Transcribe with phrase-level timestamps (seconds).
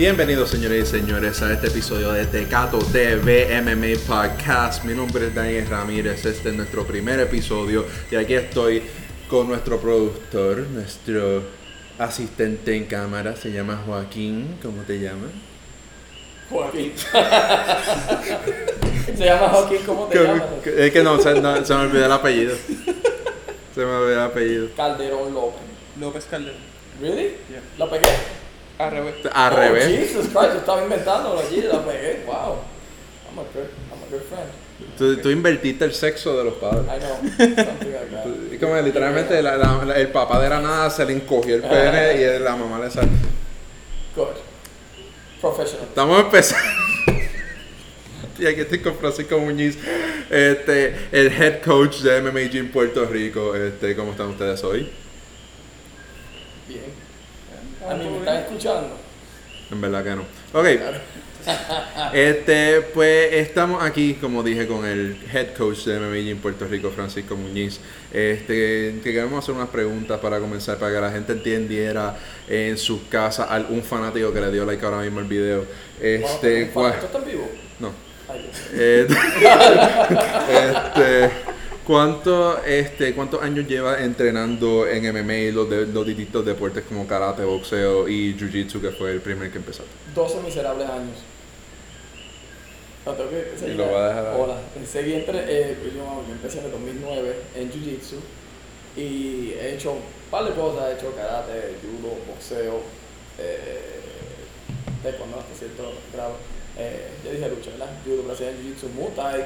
[0.00, 4.82] Bienvenidos señores y señores a este episodio de Tecato TV MMA Podcast.
[4.84, 8.82] Mi nombre es Daniel Ramírez, este es nuestro primer episodio y aquí estoy
[9.28, 11.42] con nuestro productor, nuestro
[11.98, 15.32] asistente en cámara, se llama Joaquín, ¿cómo te llamas?
[16.48, 16.94] Joaquín.
[19.18, 20.44] se llama Joaquín, ¿cómo te llamas?
[20.64, 22.56] Es que no, se, no, se me olvidó el apellido.
[23.74, 24.68] Se me olvidó el apellido.
[24.74, 25.60] Calderón López.
[26.00, 26.70] López Calderón.
[27.02, 27.36] ¿Really?
[27.50, 27.60] Yeah.
[27.76, 28.39] ¿La pegué?
[28.80, 29.14] Al revés.
[29.32, 29.86] Al Oh, revés.
[29.86, 32.22] Jesus Christ, yo estaba inventándolo allí, la pegué.
[32.26, 32.34] Wow.
[33.30, 34.50] I'm a good, I'm a good friend.
[34.96, 36.82] Tú, tú invertiste el sexo de los padres.
[36.86, 37.16] I know.
[37.64, 41.54] Something like como literalmente la- la- la- el papá de la nada se le encogió
[41.56, 43.10] el pene y la mamá le salió.
[44.16, 44.26] Good.
[45.40, 45.86] Professional.
[45.88, 46.64] Estamos empezando.
[48.38, 49.76] Y aquí estoy con Francisco Muñiz,
[50.30, 53.54] este, el head coach de MMA Gym Puerto Rico.
[53.54, 54.90] Este, ¿Cómo están ustedes hoy?
[57.90, 58.96] A mí me están escuchando.
[59.68, 60.22] En verdad que no.
[60.52, 60.66] Ok.
[62.12, 67.34] Este, pues estamos aquí, como dije, con el head coach de Gym Puerto Rico, Francisco
[67.34, 67.80] Muñiz.
[68.12, 72.16] Este, que queremos hacer unas preguntas para comenzar, para que la gente entendiera
[72.48, 75.64] en sus casas algún fanático que le dio like ahora mismo el video.
[76.00, 77.50] Este, ¿Esto está en vivo?
[77.80, 77.92] no.
[78.28, 78.50] Ay.
[78.74, 79.08] Eh,
[80.48, 81.30] este,
[81.90, 87.06] ¿cuánto, este, ¿Cuántos años lleva entrenando en MMA y los, de- los distintos deportes como
[87.06, 89.82] karate, boxeo y jiu-jitsu, que fue el primer que empezó?
[90.14, 91.16] 12 miserables años.
[93.04, 93.74] No, tengo que seguir.
[93.74, 94.40] Y lo va a dejar.
[94.40, 94.56] Hola.
[94.86, 98.16] Seguí entre, eh, yo, yo empecé en el 2009 en Jiu Jitsu
[98.96, 100.90] y he hecho un par de cosas.
[100.90, 102.82] He hecho karate, judo, boxeo,
[103.38, 104.00] eh,
[105.02, 106.34] taekwondo hasta cierto grado.
[106.78, 107.90] Eh, ya dije lucha, ¿verdad?
[108.04, 109.44] Judo, brasileño, Jiu Jitsu, Muay Thai.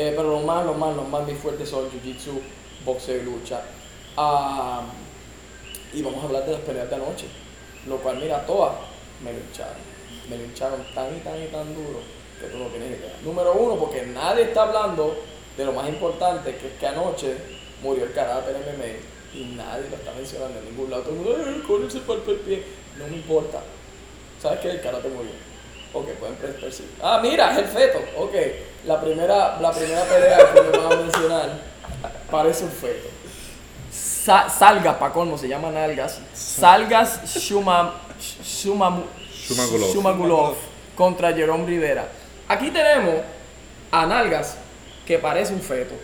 [0.00, 2.40] Eh, pero lo más, lo más, lo más mis fuertes son Jiu Jitsu,
[2.84, 3.60] boxeo y lucha.
[4.16, 4.82] Ah,
[5.92, 7.26] y vamos a hablar de las peleas de anoche.
[7.86, 8.74] Lo cual, mira, todas
[9.24, 9.76] me lincharon.
[10.30, 12.00] Me lincharon tan y tan y tan duro
[12.40, 13.12] que tú no tienes idea.
[13.24, 15.16] Número uno, porque nadie está hablando
[15.56, 17.36] de lo más importante, que es que anoche
[17.82, 18.12] murió el
[18.50, 18.94] en MMA
[19.34, 21.02] y nadie lo está mencionando en ningún lado.
[21.02, 21.62] Todo el mundo, "Ay,
[22.34, 22.62] el pie.
[22.98, 23.60] No me importa.
[24.40, 25.32] ¿Sabes que el karate murió?
[25.92, 26.92] Ok, pueden per- percibir.
[27.02, 27.98] Ah, mira, es el feto.
[28.18, 28.34] Ok,
[28.88, 31.50] la primera, la primera pelea que me van a mencionar
[32.30, 33.08] parece un feto.
[33.90, 36.20] Sa- Salgas, pa' colmo, se llama Nalgas.
[36.34, 37.94] Salgas Shuma,
[38.42, 39.92] Shumamu- Shumagulov.
[39.94, 40.54] Shumagulov
[40.96, 42.06] contra Jerome Rivera.
[42.48, 43.16] Aquí tenemos
[43.90, 44.56] a Nalgas,
[45.06, 45.94] que parece un feto.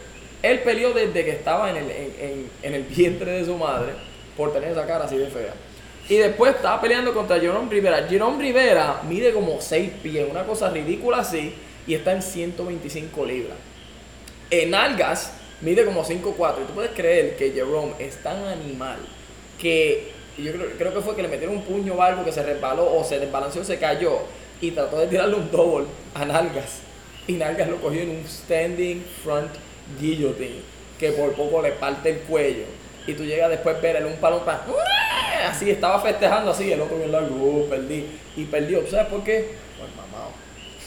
[0.43, 3.93] Él peleó desde que estaba en el, en, en- en el vientre de su madre
[4.37, 5.55] por tener esa cara así de fea.
[6.09, 8.07] Y después estaba peleando contra Jerome Rivera.
[8.09, 11.55] Jerome Rivera mide como 6 pies, una cosa ridícula así,
[11.87, 13.57] y está en 125 libras.
[14.51, 18.99] En algas mide como 5'4 y tú puedes creer que Jerome es tan animal
[19.59, 22.43] que yo creo, creo que fue que le metieron un puño o algo que se
[22.43, 24.19] resbaló o se desbalanceó, se cayó
[24.61, 26.81] y trató de tirarle un double a Nalgas.
[27.27, 29.51] Y Nalgas lo cogió en un standing front
[30.01, 32.65] guillotine que por poco le parte el cuello.
[33.07, 34.65] Y tú llegas después a ver un palo para...
[35.47, 38.07] Así estaba festejando así, el otro bien largo, "Oh, perdí.
[38.37, 38.87] Y perdió.
[38.89, 39.51] ¿Sabes por qué?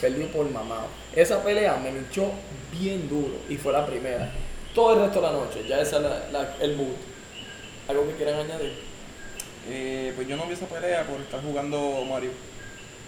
[0.00, 0.86] Perdió por mamado.
[1.14, 2.30] Esa pelea me hinchó
[2.72, 4.30] bien duro y fue la primera.
[4.74, 6.94] Todo el resto de la noche, ya esa es la- la- el mood.
[7.88, 8.74] ¿Algo que quieran añadir?
[9.68, 12.30] Eh, pues yo no vi esa pelea por estar jugando Mario.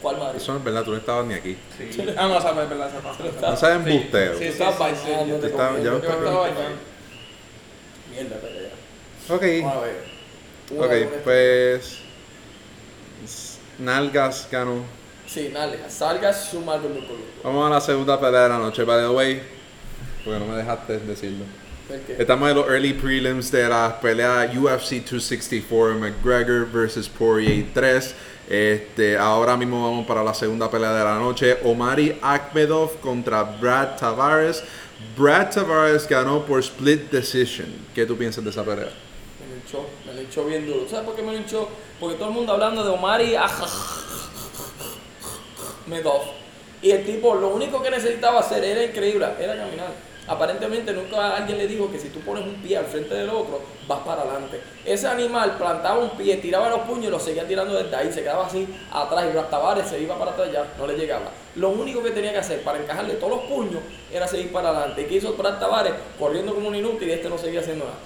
[0.02, 0.36] ¿Cuál Mario?
[0.38, 1.56] Eso no es verdad, tú no estabas ni aquí.
[1.76, 2.06] Sí.
[2.16, 3.50] Ah, no, esa es verdad, esa.
[3.50, 4.32] No sabes embustero.
[4.38, 6.00] Sí, sí, sí, sí, bailando, yo te estaba- bailando.
[8.10, 8.70] Mierda pelea.
[9.28, 9.62] Ok.
[9.64, 10.04] Vamos a ver.
[10.70, 11.98] Una, Ok, una- pues.
[13.78, 14.82] Nalgas ganó.
[15.32, 15.88] Sí, Nalga.
[15.88, 16.80] Salga su mal
[17.44, 19.40] Vamos a la segunda pelea de la noche, by the way.
[20.24, 21.44] Porque no me dejaste decirlo.
[21.88, 22.16] ¿El qué?
[22.18, 28.14] Estamos en los early prelims de la pelea UFC 264 McGregor vs Poirier 3.
[28.48, 31.58] Este, ahora mismo vamos para la segunda pelea de la noche.
[31.62, 34.64] Omari Akmedov contra Brad Tavares.
[35.16, 37.68] Brad Tavares ganó por split decision.
[37.94, 38.90] ¿Qué tú piensas de esa pelea?
[39.38, 40.88] Me linchó, me linchó bien duro.
[40.90, 41.68] ¿Sabes por qué me linchó?
[42.00, 43.36] Porque todo el mundo hablando de Omar y
[46.82, 50.10] Y el tipo lo único que necesitaba hacer era increíble, era caminar.
[50.26, 53.60] Aparentemente nunca alguien le dijo que si tú pones un pie al frente del otro,
[53.88, 54.60] vas para adelante.
[54.84, 58.22] Ese animal plantaba un pie, tiraba los puños y lo seguía tirando desde ahí, se
[58.22, 61.32] quedaba así atrás y Brad Tavares se iba para atrás ya, no le llegaba.
[61.56, 63.82] Lo único que tenía que hacer para encajarle todos los puños
[64.12, 65.02] era seguir para adelante.
[65.02, 65.94] ¿Y qué hizo Brad Tavares?
[66.16, 67.96] Corriendo como un inútil y este no seguía haciendo nada.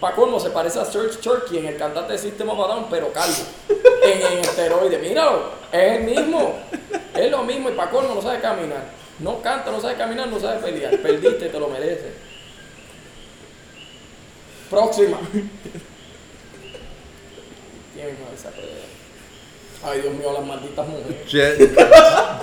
[0.00, 2.86] Pa' colmo, se parece a Serge Turkey en el cantante de System of a Down,
[2.88, 3.34] pero calvo.
[4.04, 4.98] en, en esteroide.
[4.98, 6.54] Míralo, es el mismo.
[7.14, 8.84] Es lo mismo y pa' colmo no sabe caminar.
[9.18, 10.96] No canta, no sabe caminar, no sabe pelear.
[10.98, 12.12] Perdiste, te lo mereces.
[14.70, 15.18] Próxima.
[17.94, 18.84] ¿Quién es esa pelea?
[19.82, 21.26] Ay, Dios mío, las malditas mujeres.
[21.26, 21.74] Je-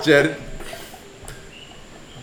[0.04, 0.36] Jen-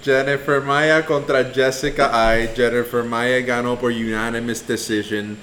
[0.03, 2.49] Jennifer Maya contra Jessica Ai.
[2.55, 5.37] Jennifer Maya ganó por unanimous decision.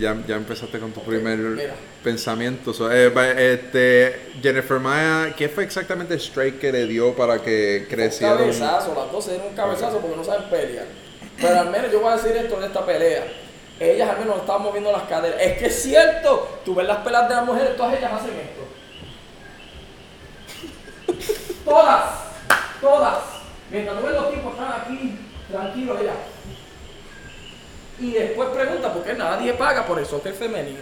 [0.00, 1.74] Ya, ya empezaste con tu primer mira.
[2.02, 2.72] pensamiento.
[2.72, 3.12] So, eh,
[3.52, 8.32] este, Jennifer Maya, ¿qué fue exactamente el strike que le dio para que creciera?
[8.34, 10.86] un- cabezazo, las dos se dieron un cabezazo porque no saben pelear.
[11.40, 13.24] Pero al menos yo voy a decir esto de esta pelea.
[13.78, 15.40] Ellas al menos estaban moviendo las caderas.
[15.42, 18.62] Es que es cierto, tú ves las peleas de las mujeres, todas ellas hacen esto.
[21.64, 22.04] Todas,
[22.82, 23.18] todas.
[23.70, 25.18] Mientras tú ves los tipos están aquí,
[25.50, 26.16] tranquilos ellas.
[27.98, 30.80] Y después pregunta por qué nadie paga por el soccer femenino.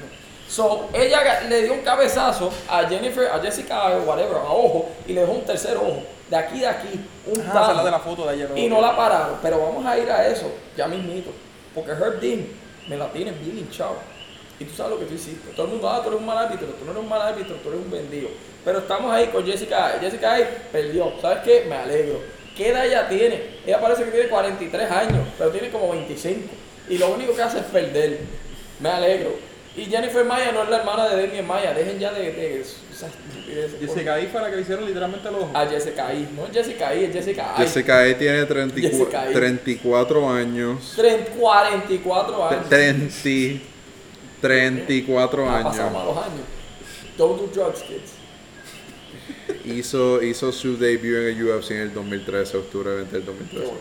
[0.49, 5.13] So, ella le dio un cabezazo a Jennifer, a Jessica, o whatever, a ojo, y
[5.13, 6.03] le dejó un tercer ojo.
[6.29, 7.85] De aquí, de aquí, un esa es la tajo.
[7.85, 8.51] de la foto de ayer.
[8.57, 11.31] Y no la pararon, pero vamos a ir a eso, ya mismito.
[11.73, 12.47] Porque Herb Dean
[12.89, 13.95] me la tiene bien hinchado.
[14.61, 15.51] Y tú sabes lo que tú hiciste.
[15.57, 17.57] Todo el mundo, ah, tú eres un mal árbitro, tú no eres un mal árbitro,
[17.57, 18.29] tú eres un vendido.
[18.65, 19.97] Pero estamos ahí con Jessica.
[20.01, 21.13] Jessica Ay perdió.
[21.23, 21.65] ¿Sabes qué?
[21.69, 22.21] Me alegro.
[22.57, 23.43] ¿Qué edad ella tiene?
[23.67, 26.41] Ella parece que tiene 43 años, pero tiene como 25.
[26.91, 28.19] Y lo único que hace es perder.
[28.81, 29.35] Me alegro.
[29.77, 31.73] Y Jennifer Maya no es la hermana de Daniel Maya.
[31.73, 33.81] Dejen ya de, de esas estupideces.
[33.81, 35.51] Jessica ahí fue la que le hicieron literalmente el ojo.
[35.55, 36.29] A Jessica Ay.
[36.37, 37.65] No es Jessica Ay, es Jessica Ay.
[37.65, 39.33] Jessica Ai tiene 34, Jessica Ai.
[39.33, 40.95] 34 años.
[40.99, 42.69] Tre- 44 años.
[42.69, 43.15] 30,
[44.41, 45.93] 34 Ha pasado años.
[45.93, 46.47] malos años.
[47.17, 48.13] Don't do drugs, kids.
[49.65, 53.73] Hizo, hizo su debut en el UFC en el 2013, octubre 20 del 2013.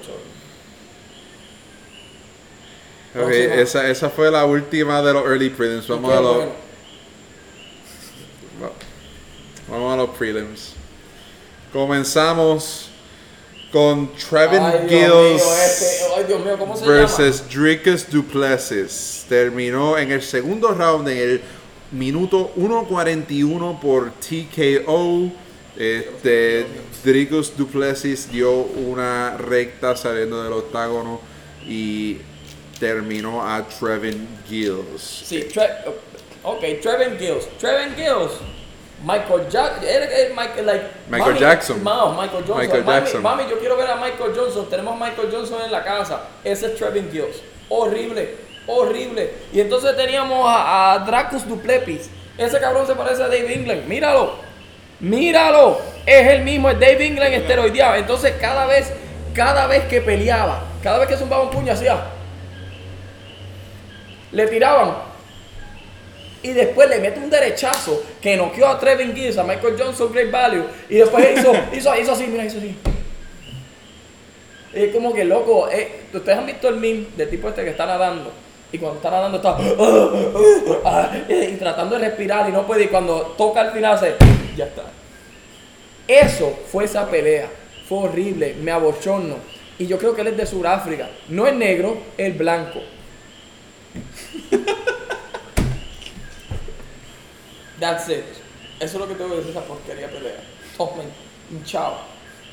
[3.15, 5.88] Ok, esa, esa fue la última de los early prelims.
[5.88, 6.45] Vamos a los,
[9.67, 10.73] vamos a los prelims.
[11.73, 12.88] Comenzamos
[13.71, 19.25] con Trevin Ay, Gills este- ay, Dios mío, ¿cómo se versus Dricus Duplessis.
[19.30, 21.42] Terminó en el segundo round en el
[21.92, 25.31] minuto 1.41 por TKO.
[25.77, 26.66] Este,
[27.04, 31.22] Dricus Duplessis dio una recta saliendo del octágono
[31.65, 32.18] y
[32.80, 35.24] terminó a Trevin Gills.
[35.25, 35.68] Sí, Tre
[36.44, 37.48] ok, Trevin Gills.
[37.60, 38.31] Trevin Gills.
[39.04, 40.36] Michael Jackson.
[40.36, 41.84] Michael, like, Michael mami, Jackson.
[41.84, 42.57] Michael Johnson.
[42.57, 43.22] Michael mami, Jackson.
[43.24, 44.69] Mami, yo quiero ver a Michael Johnson.
[44.69, 46.22] Tenemos a Michael Johnson en la casa.
[46.44, 47.42] Ese es Trevin Gills.
[47.69, 48.36] Horrible,
[48.68, 49.34] horrible.
[49.54, 52.10] Y entonces teníamos a, a Dracus Duplepis.
[52.38, 53.86] Ese cabrón se parece a Dave England.
[53.86, 54.36] Míralo.
[55.00, 55.80] Míralo.
[56.06, 57.96] Es el mismo, es Dave England esteroideado.
[57.96, 58.92] Entonces cada vez,
[59.34, 62.00] cada vez que peleaba, cada vez que zumbaba un puño hacía.
[64.31, 65.08] Le tiraban.
[66.41, 70.31] Y después le mete un derechazo que noqueó a Trevin Gills, a Michael Johnson, Great
[70.31, 70.63] Value.
[70.89, 72.75] Y después hizo, hizo, hizo así, mira, hizo así.
[74.74, 75.68] Es como que loco.
[75.69, 78.31] eh, Ustedes han visto el meme del tipo este que está nadando.
[78.71, 79.57] Y cuando está nadando está.
[80.86, 82.83] ah, y tratando de respirar y no puede.
[82.86, 84.15] Y cuando toca al final se.
[84.56, 84.83] Ya está.
[86.07, 87.50] Eso fue esa pelea.
[87.88, 88.56] Fue horrible.
[88.62, 89.36] Me abochorno.
[89.77, 91.09] Y yo creo que él es de Sudáfrica.
[91.30, 92.80] No es negro, es blanco.
[97.79, 98.23] That's it.
[98.79, 100.41] Eso es lo que tengo que decir de esa porquería pelea.
[100.77, 101.07] Tomen.
[101.65, 101.93] Chao.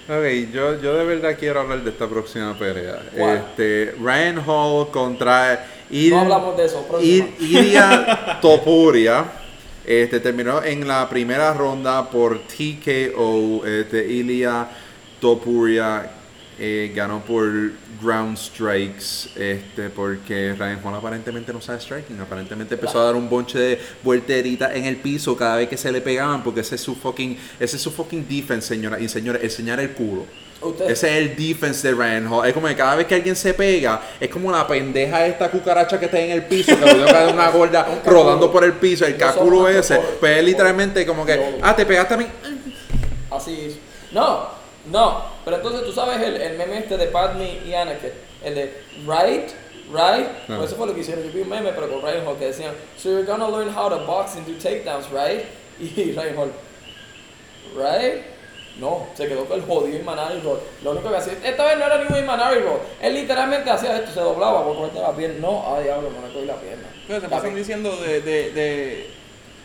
[0.09, 3.03] Ok, yo, yo de verdad quiero hablar de esta próxima pelea.
[3.17, 3.37] ¿Cuál?
[3.39, 6.87] Este, Ryan Hall contra Il- No hablamos de eso.
[7.01, 9.25] Il- Ilia Topuria.
[9.85, 13.65] Este, terminó en la primera ronda por TKO.
[13.67, 14.67] Este, Ilia
[15.21, 16.11] Topuria
[16.59, 17.45] eh, ganó por
[18.03, 19.29] ground strikes.
[19.37, 22.21] Este, porque Ryan Hall aparentemente no sabe striking.
[22.21, 25.91] Aparentemente empezó a dar un bonche de vuelteritas en el piso cada vez que se
[25.93, 26.43] le pegaban.
[26.43, 29.43] Porque ese es su fucking, ese es su fucking defense, señora y señores.
[29.43, 30.25] Enseñar el culo.
[30.59, 32.47] Usted- Ese es el defense de Ryan Hall.
[32.49, 36.01] Es como que cada vez que alguien se pega, es como la pendeja esta cucaracha
[36.01, 39.19] que está en el piso, que lo caer una gorda rodando por el piso, el
[39.19, 40.01] caculo ese.
[40.19, 42.27] Pues es literalmente como que, ah, te pegaste a mí.
[43.31, 43.77] Así es.
[44.13, 44.49] No,
[44.91, 45.36] no.
[45.47, 48.11] Pero entonces tú sabes el, el meme este de Padme y Anakin.
[48.43, 49.49] El de right,
[49.93, 50.27] right.
[50.49, 50.57] No.
[50.57, 51.23] Pues eso fue lo que hicieron.
[51.23, 53.89] Yo vi un meme, pero con Ryan Hall que decían, so you're gonna learn how
[53.89, 55.45] to box and do takedowns, right?
[55.79, 56.53] Y Ryan Hall,
[57.77, 58.25] right?
[58.81, 60.59] No, se quedó con el jodido Imanari Roll.
[60.83, 62.81] Lo único que hacía, esta vez no era ningún Imanari Roll.
[63.01, 65.39] Él literalmente hacía esto, se doblaba por cortar la pierna.
[65.41, 66.89] No, ah, diablo, me cogí la pierna.
[67.03, 69.11] Entonces, se La pasan diciendo de, de, de,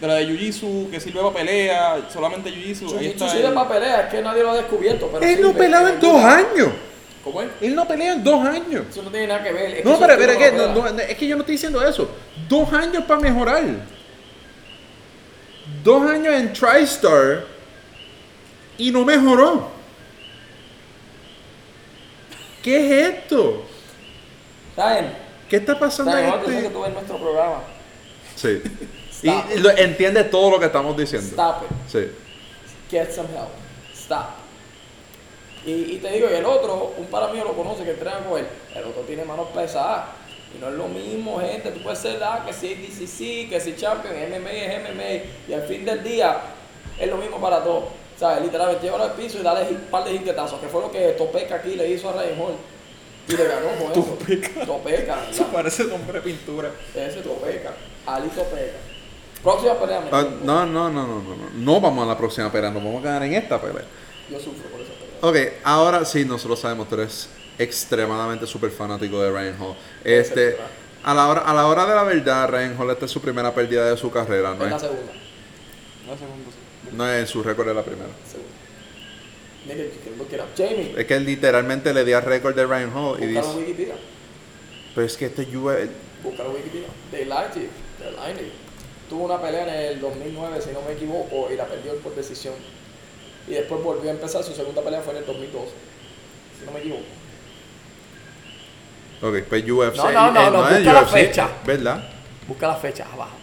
[0.01, 2.89] de la de Jiu-Jitsu, que sirve para pelea, solamente Jiu-Jitsu.
[3.29, 5.07] Sirve el- para pelea, es que nadie lo ha descubierto.
[5.13, 6.69] Pero Él no peleaba en dos años.
[7.23, 7.49] ¿Cómo es?
[7.61, 8.83] Él no pelea en dos años.
[8.89, 9.71] Eso no tiene nada que ver.
[9.77, 11.87] es No, pero, pero es, no que, no- no, es que yo no estoy diciendo
[11.87, 12.09] eso.
[12.49, 13.63] Dos años para mejorar.
[15.83, 17.45] Dos años en TriStar
[18.79, 19.69] y no mejoró.
[22.63, 23.65] ¿Qué es esto?
[24.75, 25.13] Saben,
[25.49, 26.69] ¿Qué está pasando saben, en sé que este?
[26.69, 27.61] tú ves nuestro programa.
[28.35, 28.61] Sí.
[29.23, 29.59] Y, Stop y it.
[29.59, 31.27] lo- entiende todo lo que estamos diciendo.
[31.29, 31.69] Stop it.
[31.91, 32.11] Sí.
[32.89, 33.49] Get some help.
[33.93, 34.25] Stop.
[35.65, 38.39] Y, y te digo, y el otro, un para mí lo conoce que entrena con
[38.39, 40.05] él, el otro tiene manos pesadas.
[40.55, 41.71] Y no es lo mismo, gente.
[41.71, 45.31] Tú puedes ser ah, que si DCC, que si Champion, MMA es MMA.
[45.47, 46.41] Y al fin del día
[46.99, 47.85] es lo mismo para todos.
[48.19, 48.41] ¿Sabes?
[48.43, 51.55] Literalmente llévalo al piso y dale un par de jinquetazos, que fue lo que Topeca
[51.55, 52.55] aquí le hizo a Ryan Hall.
[53.29, 54.01] Y le ganó con eso.
[54.17, 54.65] Topeca.
[54.65, 55.17] Topeca.
[55.53, 56.69] Parece nombre de pintura.
[56.93, 57.71] Ese Topeca.
[58.05, 58.77] Ali Topeca.
[59.43, 60.39] Próxima pelea, Ah, tengo.
[60.45, 61.49] no, no, no, no, no, no.
[61.55, 63.85] No vamos a la próxima pelea, nos vamos a quedar en esta pelea.
[64.29, 65.49] Yo sufro por esa pelea.
[65.51, 69.75] Ok, ahora sí, nosotros sabemos, tú eres extremadamente súper fanático de Ryan Hall.
[70.03, 70.57] Este,
[71.03, 73.53] a la, hora, a la hora de la verdad, Ryan Hall, esta es su primera
[73.53, 75.11] pérdida de su carrera, ¿no Es la es, segunda.
[76.93, 78.09] No es su récord de la primera.
[78.29, 78.51] Segunda.
[79.65, 80.47] Nigga, you can look it up.
[80.57, 83.41] Jamie, Es que él literalmente le dio el récord de Ryan Hall y en dice,
[83.57, 83.95] Wikipedia.
[84.95, 86.87] pero es que este Búscalo en Wikipedia.
[87.11, 87.67] They lied to you.
[87.99, 88.51] They're lying to you.
[89.11, 92.53] Tuvo una pelea en el 2009, si no me equivoco, y la perdió por decisión.
[93.45, 95.67] Y después volvió a empezar, su segunda pelea fue en el 2012.
[96.57, 97.01] Si no me equivoco.
[99.21, 101.49] ok, pues UFC, No, no, no, eh, no, busca la UFC, fecha.
[101.65, 102.09] ¿verdad?
[102.47, 103.35] Busca la fecha abajo.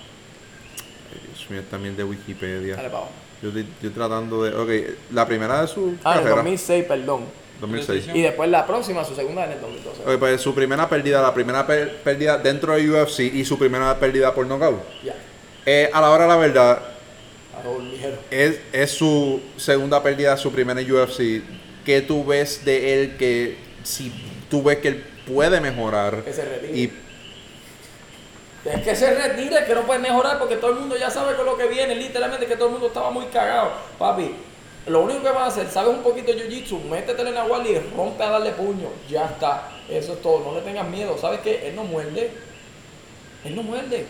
[1.13, 2.77] Ay, Dios mío, también de Wikipedia.
[2.77, 3.13] Dale para abajo.
[3.43, 6.85] Yo estoy, yo tratando de, ok, la primera de su Ah, en el carrera, 2006,
[6.87, 7.25] perdón.
[7.61, 8.09] 2006.
[8.15, 10.03] Y después la próxima, su segunda en el 2012.
[10.15, 14.33] Ok, pues su primera pérdida, la primera pérdida dentro de UFC y su primera pérdida
[14.33, 14.81] por knockout.
[15.05, 15.15] Ya.
[15.71, 16.79] Eh, a la hora de la verdad,
[18.31, 21.43] es, es su segunda pérdida, su primera en UFC.
[21.85, 24.11] ¿Qué tú ves de él que si
[24.49, 26.25] tú ves que él puede mejorar?
[26.25, 26.75] Que se retire.
[26.75, 26.93] Y
[28.65, 31.45] Es que se retire, que no puede mejorar porque todo el mundo ya sabe con
[31.45, 31.95] lo que viene.
[31.97, 33.73] Literalmente que todo el mundo estaba muy cagado.
[33.99, 34.37] Papi,
[34.87, 37.73] lo único que vas a hacer, sabes un poquito de jiu-jitsu, métetele en la guardia
[37.73, 38.89] y rompe a darle puño.
[39.07, 39.69] Ya está.
[39.87, 40.41] Eso es todo.
[40.47, 41.19] No le tengas miedo.
[41.19, 41.69] ¿Sabes qué?
[41.69, 42.31] Él no muerde.
[43.45, 44.07] Él no muerde.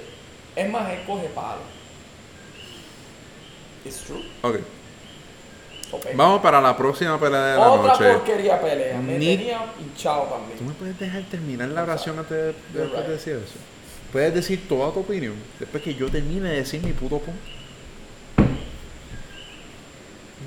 [0.56, 1.60] Es más, él coge palo.
[3.84, 4.22] It's true.
[4.42, 4.56] ok,
[5.92, 6.06] Ok.
[6.14, 8.12] vamos para la próxima pelea de la Otra noche.
[8.12, 8.98] porquería pelea.
[8.98, 10.66] Me Ni- tenía hinchado ¿Tú también.
[10.68, 13.54] me puedes dejar terminar la oración antes de, decir eso?
[14.12, 17.40] Puedes decir toda tu opinión después que yo termine de decir mi puto punto.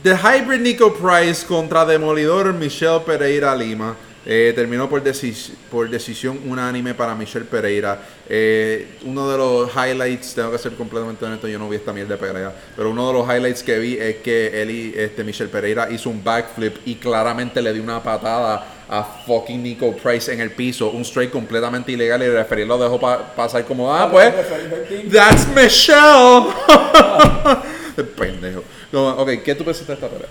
[0.03, 3.96] The Hybrid Nico Price contra Demolidor Michelle Pereira Lima.
[4.24, 8.00] Eh, terminó por, decis- por decisión unánime para Michelle Pereira.
[8.30, 12.16] Eh, uno de los highlights, tengo que ser completamente honesto, yo no vi esta mierda
[12.16, 15.50] de pelea, pero uno de los highlights que vi es que él y este, Michelle
[15.50, 20.40] Pereira hizo un backflip y claramente le dio una patada a fucking Nico Price en
[20.42, 24.08] el piso, un straight completamente ilegal y el referee lo dejó pa- pasar como, ah,
[24.12, 24.34] pues,
[25.12, 26.54] That's Michelle.
[28.18, 28.63] Pendejo.
[28.92, 30.28] No, ok, ¿qué tú pensaste de esta pelea.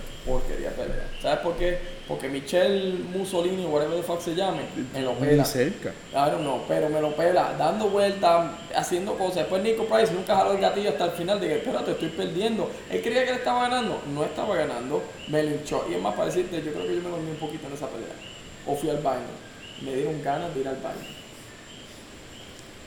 [1.41, 1.79] ¿Sabes por qué?
[2.07, 4.61] Porque Michelle Mussolini, whatever the fuck se llame,
[4.93, 5.43] me lo pela.
[5.43, 5.91] Ni cerca.
[6.13, 9.37] Don't know, pero me lo pela, dando vueltas, haciendo cosas.
[9.37, 12.69] Después Nico Price nunca jaló el gatillo hasta el final de que, espérate, estoy perdiendo.
[12.89, 15.85] Él creía que él estaba ganando, no estaba ganando, me linchó.
[15.89, 17.87] Y es más, para decirte, yo creo que yo me dormí un poquito en esa
[17.87, 18.13] pelea.
[18.67, 19.21] O fui al baño.
[19.81, 21.07] Me dieron ganas de ir al baño.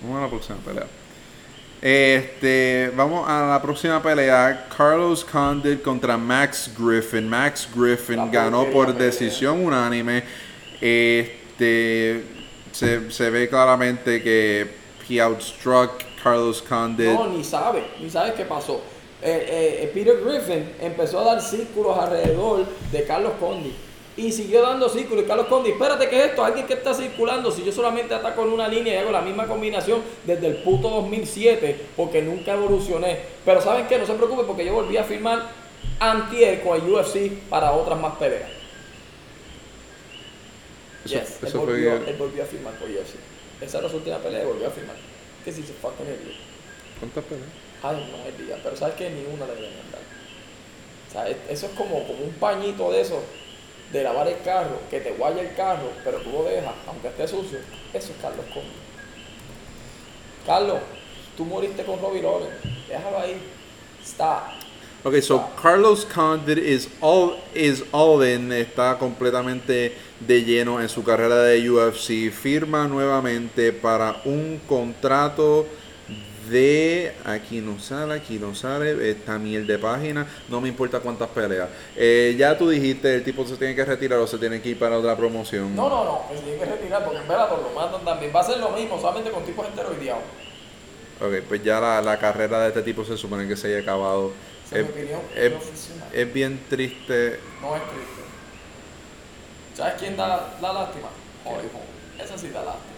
[0.03, 0.87] Vamos a la próxima pelea.
[1.87, 4.69] Este, vamos a la próxima pelea.
[4.75, 7.29] Carlos Condit contra Max Griffin.
[7.29, 10.23] Max Griffin ganó por decisión unánime.
[10.81, 12.25] Este,
[12.73, 14.67] se, se ve claramente que
[15.11, 17.13] he outstruck Carlos Condit.
[17.13, 18.81] No, ni sabe, ni sabe qué pasó.
[19.21, 23.75] Eh, eh, Peter Griffin empezó a dar círculos alrededor de Carlos Condi.
[24.17, 25.25] Y siguió dando círculos.
[25.25, 26.45] Y Carlos Condi, espérate, ¿qué es esto?
[26.45, 27.51] Alguien que está circulando.
[27.51, 30.89] Si yo solamente ataco en una línea y hago la misma combinación desde el puto
[30.89, 33.19] 2007, porque nunca evolucioné.
[33.45, 33.99] Pero ¿saben qué?
[33.99, 35.43] No se preocupen porque yo volví a firmar
[35.99, 38.51] antier con el UFC para otras más peleas.
[41.05, 43.17] Eso- Yes, eso él, fue- volvió, él volvió a firmar con UFC.
[43.61, 44.97] Esa era su última pelea y volvió a firmar.
[45.45, 46.37] Que si se fucking idiot.
[47.01, 47.49] ¿Cuántas peleas?
[47.83, 50.01] Ay, no hay día, pero sabes que ni una le deben dar.
[51.09, 53.23] O sea, es- eso es como, como un pañito de eso,
[53.95, 57.29] de lavar el carro, que te guaya el carro, pero tú lo dejas, aunque esté
[57.29, 57.61] sucio.
[57.93, 58.69] Eso es Carlos Conde.
[60.45, 60.79] Carlos,
[61.37, 62.57] tú moriste con Robbie Lawrence.
[62.89, 63.41] Déjalo ahí.
[64.05, 64.43] Stop.
[65.05, 71.05] Ok, so Carlos Condit is all, is all in, está completamente de lleno en su
[71.05, 75.67] carrera de UFC, firma nuevamente para un contrato
[76.49, 81.29] de, aquí no sale, aquí no sale, esta miel de página, no me importa cuántas
[81.29, 81.69] peleas.
[81.97, 84.79] Eh, ya tú dijiste, el tipo se tiene que retirar o se tiene que ir
[84.79, 85.75] para otra promoción.
[85.75, 88.33] No, no, no, se tiene que retirar porque en Bellator lo matan también.
[88.35, 90.23] Va a ser lo mismo, solamente con tipos esteroideados.
[91.21, 94.33] Ok, pues ya la, la carrera de este tipo se supone que se haya acabado.
[94.67, 94.87] Esa es
[95.37, 95.53] Es,
[96.13, 97.39] es- bien triste.
[97.63, 98.23] No es triste.
[99.77, 101.09] ¿Sabes quién da, da lástima?
[101.45, 101.69] Holly.
[102.23, 102.95] Esa sí da lástima.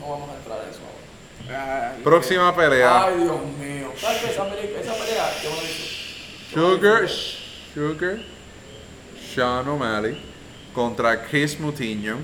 [0.00, 1.03] No vamos a entrar en eso ahora.
[1.48, 3.04] Ay, Próxima pelea.
[3.04, 3.92] Ay, Dios mío.
[3.96, 4.30] ¿Sabes qué?
[4.30, 5.94] Esa pelea, esa pelea, yo no la he visto.
[6.54, 7.08] Sugar,
[7.74, 8.16] Sugar,
[9.34, 10.16] Sean O'Malley
[10.72, 12.18] contra Chris Moutinho.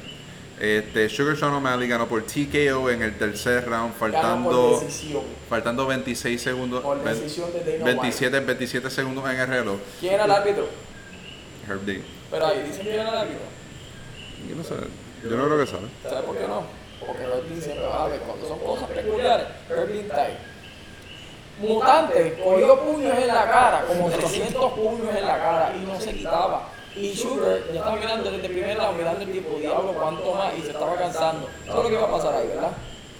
[0.58, 4.82] Este, Sugar Sean O'Malley ganó por TKO en el tercer round, faltando,
[5.48, 9.78] faltando 26 segundos, Por ven- decisión de Dana 27, 27 segundos en el reloj.
[10.00, 10.68] ¿Quién era el árbitro?
[11.68, 12.02] Herb Dean.
[12.30, 13.44] Pero ahí dicen que era el árbitro.
[14.48, 14.74] Yo no sé,
[15.24, 15.88] yo no creo que sabe.
[16.02, 16.79] ¿Sabes por qué no?
[17.10, 19.46] Porque Dean siempre a cuando son cosas peculiares.
[19.68, 20.28] Dean está.
[21.60, 26.12] Mutante cogió puños en la cara, como 300 puños en la cara y no se
[26.12, 26.68] quitaba.
[26.94, 30.54] Y Sugar ya estaba mirando desde el primer lado, mirando el tipo, diablo, cuánto más,
[30.56, 31.48] y se estaba cansando.
[31.64, 32.72] Eso es lo que iba a pasar ahí, ¿verdad?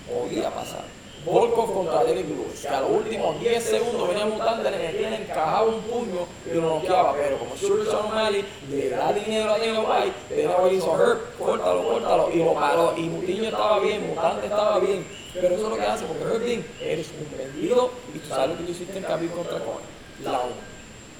[0.08, 0.99] Podía pasar.
[1.24, 5.16] Volkov contra Derek Lewis, que a los últimos 10 segundos venía Mutante, le metía, le
[5.16, 7.14] encajaba un puño y lo noqueaba.
[7.14, 11.88] Pero como Sean O'Malley le da dinero a Dana White, Dana White hizo Herb, córtalo,
[11.88, 12.94] córtalo, y lo paró.
[12.96, 15.06] Y Mutiño estaba bien, Mutante estaba bien.
[15.34, 18.48] Pero eso es lo que hace, porque Herb Dean, eres un vendido y tú sabes
[18.48, 19.80] lo que tú hiciste en Khabib contra Conor.
[20.24, 20.40] La 1.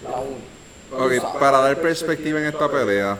[0.02, 0.61] La 1.
[0.92, 3.19] Ok, para dar perspectiva en esta pelea,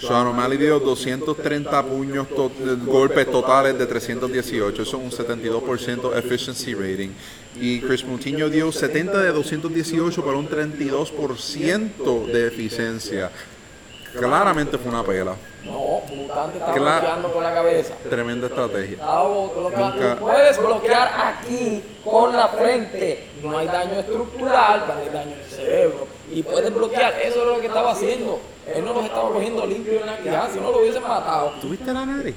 [0.00, 2.50] Sean O'Malley dio 230 puños, to-
[2.84, 7.10] golpes totales de 318, eso es un 72% efficiency rating.
[7.58, 13.30] Y Chris Moutinho dio 70 de 218 para un 32% de eficiencia.
[14.18, 15.34] Claramente fue una pela,
[15.64, 17.00] No, Mutante estaba Claro.
[17.00, 17.94] bloqueando con la cabeza.
[18.08, 18.98] tremenda estrategia.
[18.98, 23.26] Nunca- puedes bloquear aquí con la frente.
[23.42, 26.06] No hay daño estructural, pero hay daño en el cerebro.
[26.32, 27.14] Y puedes bloquear.
[27.20, 28.38] Eso es lo que estaba haciendo.
[28.74, 30.50] Él no los estaba cogiendo limpio en la quijada.
[30.52, 31.50] Si no lo hubiesen matado.
[31.60, 32.34] ¿Tuviste la nariz?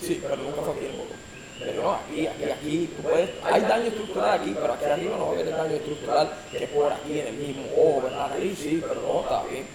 [0.00, 1.18] Sí, pero nunca fue aquí en.
[1.58, 5.24] Pero no, aquí, aquí, aquí, tú puedes, hay daño estructural aquí, pero aquí arriba no
[5.24, 8.08] va a haber el daño estructural que es por aquí en el mismo ojo.
[8.32, 9.66] Ahí sí, pero no, está bien.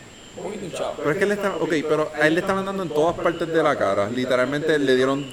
[0.41, 0.93] Poquito hinchado.
[0.97, 3.47] Pero es que él está, ok, pero a él le estaban dando en todas partes
[3.47, 4.09] de la cara.
[4.09, 5.25] Literalmente le dieron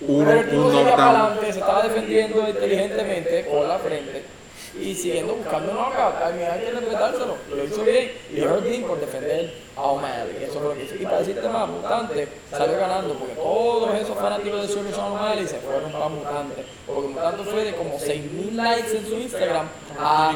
[0.00, 1.38] uno, un knockdown.
[1.42, 4.35] se estaba defendiendo inteligentemente con la frente
[4.80, 6.22] y siguiendo buscando knockout.
[6.22, 8.12] A mí hay que respetárselo, lo hizo bien.
[8.32, 10.94] Y Herb Dean por defender a O'Malley, eso fue lo que hizo.
[10.94, 15.46] Y para decirte más, Mutante salió ganando porque todos esos fanáticos de Sugar Sean O'Malley
[15.46, 16.64] se fueron para Mutante.
[16.86, 20.32] Porque Mutante fue de como 6.000 likes en su Instagram a,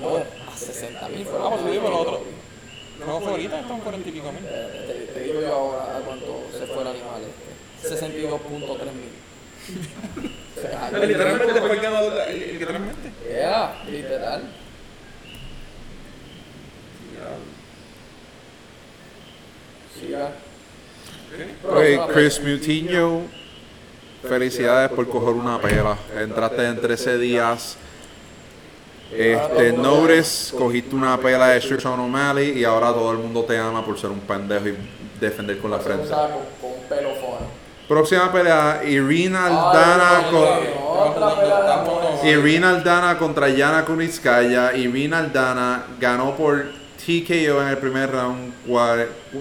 [0.00, 2.20] no, a 60.000 fue Vamos, subimos lo otro.
[2.98, 4.42] Luego fue ahorita, están cuarenta y pico mil.
[4.42, 7.94] Te, te digo yo ahora a cuánto se fue el animal este.
[7.94, 8.28] 62.3
[8.92, 9.17] mil.
[11.06, 11.84] Literalmente fue el
[12.28, 13.12] el- literalmente.
[13.30, 14.42] Yeah, literal.
[20.00, 20.32] Siga.
[21.64, 23.22] Ok, Chris Moutinho,
[24.22, 25.96] felicidades por coger una pela.
[26.18, 27.76] Entraste en 13 días.
[29.12, 33.84] Este, Notice, cogiste una pela de Sean O'Malley y ahora todo el mundo te ama
[33.84, 34.76] por ser un pendejo y
[35.18, 36.08] defender con la frente.
[36.08, 37.67] con un pelo fono.
[37.88, 42.28] Próxima pelea, Irina Aldana Ay, con...
[42.28, 44.74] Irina Aldana contra Yana Kunitskaya.
[44.74, 46.66] Irina Aldana ganó por
[46.98, 48.52] TKO en el primer round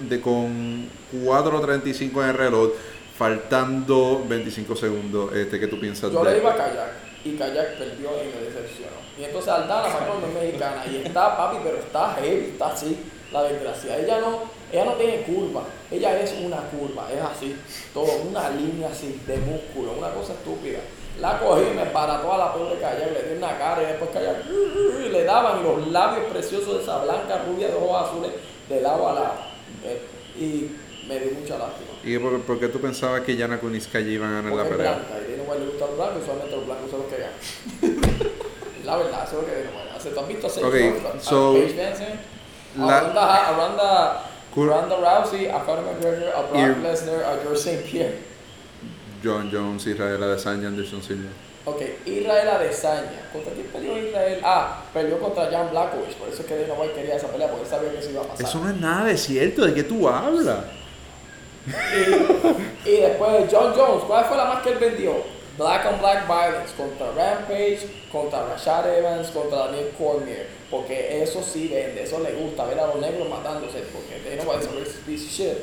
[0.09, 2.69] de- con 4.35 en el reloj,
[3.17, 5.35] faltando 25 segundos.
[5.35, 6.91] Este, ¿Qué tú piensas Yo le iba a Kayak
[7.25, 8.95] y Kayak perdió y me decepcionó.
[9.19, 12.97] Y entonces Aldana sacó es mexicana y está papi, pero está heavy, está así,
[13.33, 13.97] la desgracia.
[13.97, 17.55] Ella no, ella no tiene curva, ella es una curva, es así,
[17.93, 20.79] todo, una línea así de músculo, una cosa estúpida.
[21.21, 24.09] La cogí me parató a la pobre Kayak, le di una cara y después
[25.05, 28.31] y le daban los labios preciosos de esa blanca rubia de ojos azules
[28.69, 29.33] de lado a lado.
[29.83, 30.01] Eh,
[30.37, 30.71] Y
[31.07, 31.87] me dio mucha lástima.
[32.03, 34.75] ¿Y por, por qué tú pensabas que Yana Kunitskaya iba a ganar la Porque es
[34.77, 34.91] pelea?
[34.93, 37.17] blanca y Dana White le gusta los blancos y solamente los blancos son los que
[37.17, 38.21] ganan.
[38.85, 40.09] la verdad, eso es lo que White hace.
[40.11, 41.53] ¿Tú has visto a Sage Ok, Northrup, a so,
[42.77, 42.99] la-
[43.47, 43.51] a
[44.65, 47.83] Ronda, Rousey, a Conor McGregor, a Brock Lesnar, a George St.
[47.85, 48.15] Pierre?
[49.23, 51.29] John Jones, Israel Adesanya, Anderson Silva.
[51.65, 53.29] Ok, Israel Adesanya.
[53.33, 54.39] ¿Contra quién peleó Israel?
[54.43, 56.15] Ah, peleó contra Jan Blackovich.
[56.15, 58.27] Por eso es que Dana White quería esa pelea, porque sabía que eso iba a
[58.27, 58.45] pasar.
[58.47, 60.59] Eso no es nada de cierto, ¿de qué tú hablas?
[62.85, 65.36] Y, y después John Jones, ¿cuál fue la más que él vendió?
[65.57, 70.45] Black on Black Violence contra Rampage, contra Rashad Evans, contra Daniel Cormier.
[70.69, 73.81] Porque eso sí vende, eso le gusta ver a los negros matándose.
[73.91, 75.57] Porque they know it's a racist piece of shit.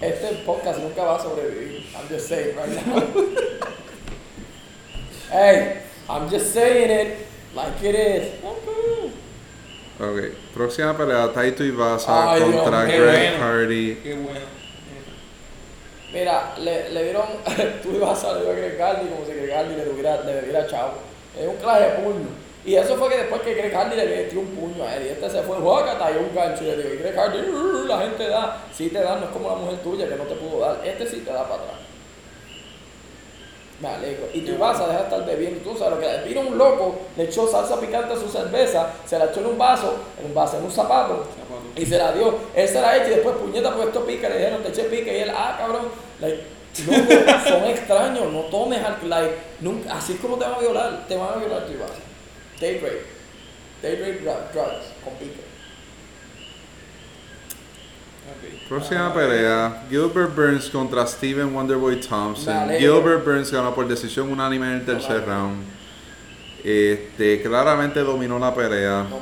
[0.00, 1.82] Este podcast nunca va a sobrevivir.
[1.96, 3.00] I'm just saying right now.
[5.30, 8.44] hey, I'm just saying it like it is.
[9.98, 12.84] Ok, próxima pelea, Taito Ibasa Ay, contra.
[12.84, 13.94] Greg Hardy.
[14.02, 14.63] Qué bueno.
[16.14, 17.26] Mira, le, le dieron,
[17.82, 20.66] tú ibas a salir a Greg Hardy como si Greg Hardy le tuviera, le debiera
[20.66, 20.92] chavo.
[21.38, 22.28] Es un clase de puño.
[22.64, 25.08] Y eso fue que después que Greg Hardy le metió un puño a él y
[25.10, 26.10] este se fue, ¡guácata!
[26.12, 29.00] y un gancho y le digo, y Greg Hardy, "Uh, la gente da, sí te
[29.00, 31.32] da, no es como la mujer tuya que no te pudo dar, este sí te
[31.32, 31.76] da para atrás.
[33.80, 34.28] Me alegro.
[34.32, 35.60] Y tú vas a dejar de estar bebiendo.
[35.68, 39.18] Tú sabes lo que vino un loco, le echó salsa picante a su cerveza, se
[39.18, 41.24] la echó en un vaso, en un vaso, en un zapato,
[41.76, 42.38] y se la dio.
[42.54, 44.28] Él se la y después, puñeta, pues esto pica.
[44.28, 45.12] Le dijeron, te eché pica.
[45.12, 45.86] Y él, ah, cabrón.
[46.20, 46.42] Like,
[46.86, 48.32] loco, son extraños.
[48.32, 51.04] No tomes al- like, nunca, así es como te van a violar.
[51.08, 51.72] Te van a violar tu.
[51.74, 54.20] Date rape.
[54.22, 55.40] Drug- drugs con pica.
[58.68, 62.70] Próxima Ah, pelea, Gilbert Burns contra Steven Wonderboy Thompson.
[62.78, 65.62] Gilbert Burns ganó por decisión unánime en el tercer round.
[66.64, 69.06] Este, claramente dominó la pelea.
[69.10, 69.18] No.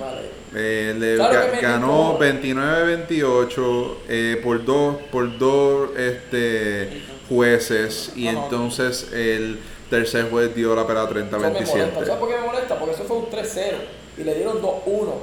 [0.54, 2.18] Eh, le Claro ga- ganó incomoda.
[2.18, 8.42] 29-28 eh, por dos, por dos este, jueces y No, no.
[8.44, 11.10] entonces el tercer juez dio la molesta.
[11.38, 11.94] 30-27.
[11.94, 12.78] ¿Sabes por qué me molesta?
[12.78, 13.76] Porque eso fue un 3-0
[14.18, 15.14] y le dieron 2-1.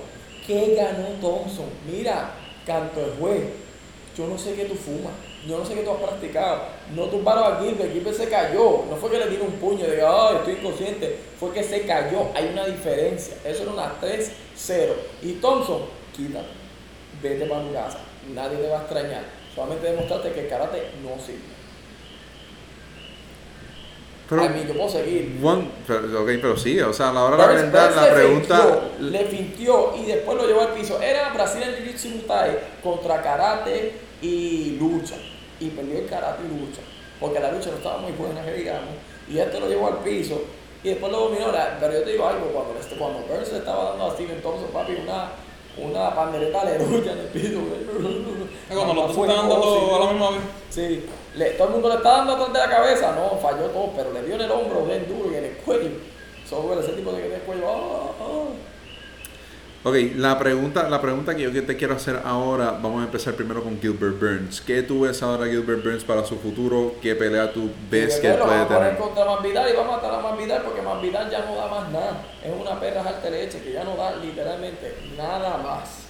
[0.47, 1.65] ¿Qué ganó Thompson?
[1.91, 2.31] Mira,
[2.65, 3.43] canto el juez.
[4.17, 5.13] Yo no sé qué tú fumas.
[5.47, 6.61] Yo no sé qué tú has practicado.
[6.95, 7.93] No tumbaron a Gilbert.
[7.93, 8.83] Gilbert se cayó.
[8.89, 11.17] No fue que le dieron un puño de ay, estoy inconsciente.
[11.39, 12.27] Fue que se cayó.
[12.35, 13.35] Hay una diferencia.
[13.45, 14.93] Eso era una 3-0.
[15.23, 15.83] Y Thompson,
[16.15, 16.47] quítate.
[17.21, 17.99] Vete para tu casa.
[18.33, 19.23] Nadie te va a extrañar.
[19.55, 21.59] Solamente demostraste que el karate no sirve.
[24.29, 25.39] Pero, a mí yo puedo seguir.
[25.41, 28.57] one- pero, ok, pero sí, o sea, a la hora de la la pregunta...
[28.57, 31.01] fintió, le fintió y después lo llevó al piso.
[31.01, 35.15] Era Brazilian Jiu-Jitsu Muay Thai contra karate y lucha.
[35.59, 36.81] Y perdió el karate y lucha.
[37.19, 38.89] Porque la lucha no estaba muy buena, que digamos.
[39.29, 40.41] Y este lo llevó al piso.
[40.83, 41.51] Y después lo dominó.
[41.51, 44.41] La- Pero yo te digo algo, cuando, este- cuando Burns le estaba dando a Steven
[44.41, 45.31] Thompson, papi, una,
[45.77, 47.59] una pandereta aleluya en el piso.
[48.69, 50.39] Cuando los dos dando a la misma vez.
[50.69, 53.91] Sí, le- todo el mundo le está dando atrás de la cabeza, no, falló todo,
[53.95, 55.89] pero le dio en el hombro bien duro y en el cuello.
[56.49, 57.63] Duele, ese tipo de que tiene el cuello.
[57.69, 58.43] ah, ah.
[59.81, 63.33] Ok, la pregunta, la pregunta que yo que te quiero hacer ahora, vamos a empezar
[63.35, 64.59] primero con Gilbert Burns.
[64.59, 66.95] ¿Qué tú ves ahora Gilbert Burns para su futuro?
[67.01, 68.97] ¿Qué pelea tú ves que puede a poner tener?
[68.97, 72.25] contra Masvidal y va a matar a Masvidal porque Masvidal ya no da más nada.
[72.43, 76.09] Es una perra arte leche que ya no da literalmente nada más.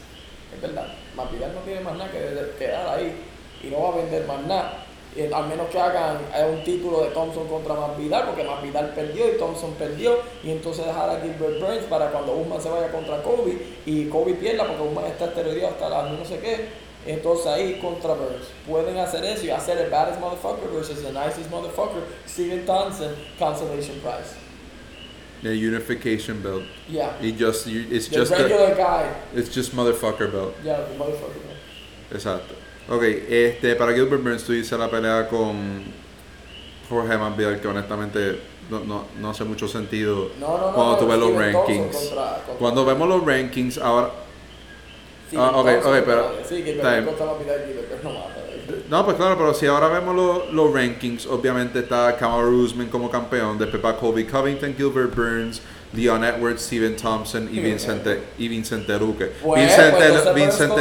[0.52, 3.22] Es verdad, Masvidal no tiene más nada que quedar ahí
[3.62, 4.86] y no va a vender más nada.
[5.34, 9.38] Al menos que hagan eh, un título de Thompson contra Masvidal porque Masvidal perdió y
[9.38, 13.58] Thompson perdió y entonces dejar a Gilbert Burns para cuando Usman se vaya contra Kobe
[13.86, 16.90] y Kobe pierda porque Usman está esteroideado hasta las no sé qué.
[17.08, 18.46] Entonces ahí contra Burns.
[18.68, 24.00] Pueden hacer eso y hacer el baddest motherfucker versus the nicest motherfucker, Steven Thompson, consolation
[24.02, 24.36] prize.
[25.42, 26.64] The unification belt.
[26.88, 27.12] Yeah.
[27.22, 29.10] It just, it's The just, the- regular guy.
[29.34, 30.54] it's just motherfucker belt.
[30.64, 31.40] Yeah, the motherfucker.
[32.12, 32.56] Exacto.
[32.90, 35.84] Ok, este, para Gilbert Burns tú dices la pelea con
[36.90, 40.74] Jorge Masvidal que honestamente no, no, no hace mucho sentido No, no, no.
[40.74, 41.96] cuando tú ves los Steven rankings.
[41.96, 44.10] contra- contra- Cuando vemos los rankings, ahora...
[45.38, 48.36] Ah, ok, ok, pero- Sí, está Gilbert no mata.
[48.90, 53.10] No, pues claro, pero si ahora vemos lo- los rankings, obviamente está Kamaru Usman como
[53.10, 55.62] campeón, después va Colby Covington, Gilbert Burns,
[55.94, 59.26] Leon Edwards, Steven Thompson y Vincente, y Vincente Luque.
[59.44, 59.74] Pues, pues,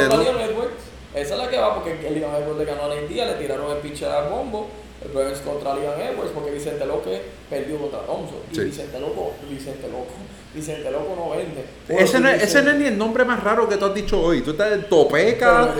[0.07, 0.68] Luque.
[1.13, 3.33] Esa es la que va porque el Leon Edwards le ganó a la India, le
[3.33, 4.67] tiraron el pitcher al bombo.
[5.03, 8.39] El Burns contra Leon Edwards porque Vicente Loque perdió contra Thompson.
[8.51, 8.61] Y Sí.
[8.65, 10.07] Vicente Loco, Vicente Loco,
[10.53, 11.63] Vicente Loco no vende.
[11.87, 14.41] Ese no, ese no es ni el nombre más raro que tú has dicho hoy.
[14.41, 15.73] Tú estás de topeca,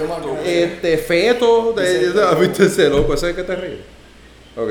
[0.46, 2.64] este, feto, de, Vicente ¿has Loco.
[2.64, 3.14] ese loco?
[3.14, 3.80] ¿Ese es el que te ríes?
[4.56, 4.70] Ok.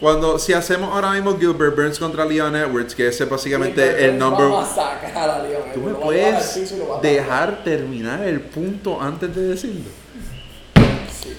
[0.00, 4.00] Cuando, si hacemos ahora mismo Gilbert Burns contra Leon Edwards, que ese es básicamente Gilbert
[4.00, 7.64] el number Vamos a sacar a Leon ¿Tú me lo a puedes lo a dejar
[7.64, 9.90] terminar el punto antes de decirlo?
[11.10, 11.36] Sí.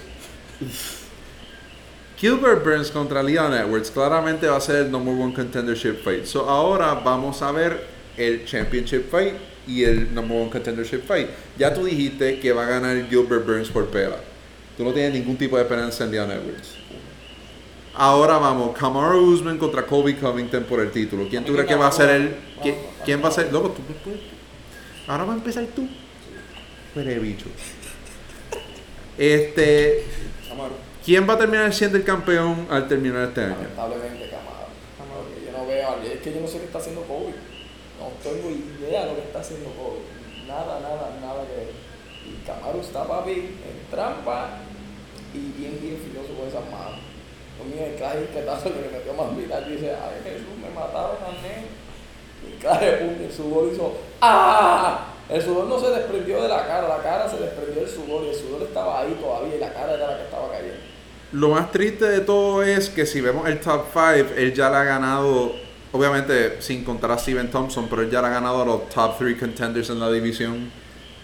[2.18, 6.26] Gilbert Burns contra Leon Edwards claramente va a ser el number one contendership fight.
[6.26, 11.30] So ahora vamos a ver el championship fight y el number one contendership fight.
[11.58, 14.18] Ya tú dijiste que va a ganar Gilbert Burns por pela.
[14.76, 16.76] Tú no tienes ningún tipo de esperanza en Leon Edwards.
[18.02, 21.28] Ahora vamos, Kamaru Usman contra Kobe Covington por el título.
[21.30, 22.36] ¿Quién tú crees que va a ser el...
[22.62, 23.52] ¿Quién, quién va a ser?
[23.52, 24.22] Loco, tú puedes-
[25.06, 25.86] Ahora va a empezar tú.
[26.96, 27.48] Huele bicho.
[29.18, 30.06] Este...
[31.04, 33.56] ¿Quién va a terminar siendo el campeón al terminar este año?
[33.56, 34.70] Lamentablemente, Camaro.
[34.98, 37.34] Porque yo no veo, es que yo no sé qué está haciendo Kobe.
[38.00, 40.00] No tengo idea de lo que está haciendo Kobe.
[40.48, 41.72] Nada, nada, nada que ver.
[42.26, 44.60] Y Camaro está papi en trampa
[45.34, 47.09] y bien, bien filoso con esas manos.
[47.66, 51.68] Mira el clase que metió más vida y dice, ay Jesús, me mataron a nene.
[52.48, 55.14] Y clase, pum, el sudor hizo, ¡ah!
[55.30, 58.30] El sudor no se desprendió de la cara, la cara se desprendió del sudor y
[58.30, 60.80] el sudor estaba ahí todavía y la cara era la que estaba cayendo.
[61.32, 64.78] Lo más triste de todo es que si vemos el top 5, él ya le
[64.78, 65.54] ha ganado,
[65.92, 69.40] obviamente sin contar a Steven Thompson, pero él ya ha ganado a los top 3
[69.40, 70.72] contenders en la división.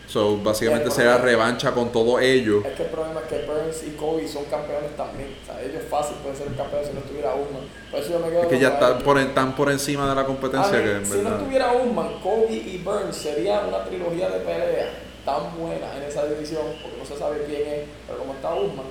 [0.08, 2.62] So, básicamente será revancha con todo ello.
[2.66, 5.30] Es que el problema es que Burns y Kobe son campeones también.
[5.42, 7.64] O sea, ellos fácil pueden ser campeones si no estuviera Usman.
[7.90, 10.16] Por eso yo me quedo Es que ya están por, en- tan por encima de
[10.16, 14.30] la competencia ver, que en si no estuviera Usman, Kobe y Burns sería una trilogía
[14.30, 14.90] de pelea
[15.26, 18.86] tan buena en esa división, porque no se sabe quién es, pero como está Usman,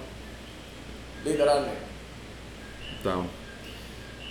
[1.25, 1.79] literalmente.
[3.05, 3.27] Down.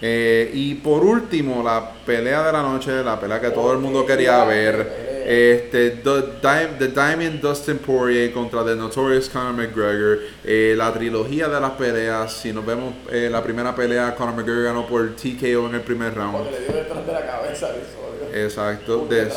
[0.01, 4.05] Eh, y por último, la pelea de la noche, la pelea que todo el mundo
[4.05, 5.02] quería ver.
[5.25, 10.19] Este, the, Di- the Diamond Dustin Poirier contra The Notorious Conor McGregor.
[10.43, 12.33] Eh, la trilogía de las peleas.
[12.33, 16.13] Si nos vemos eh, la primera pelea, Conor McGregor ganó por TKO en el primer
[16.15, 16.37] round.
[16.37, 18.35] Porque le dio detrás de la cabeza eso.
[18.35, 19.05] Exacto.
[19.09, 19.33] Des-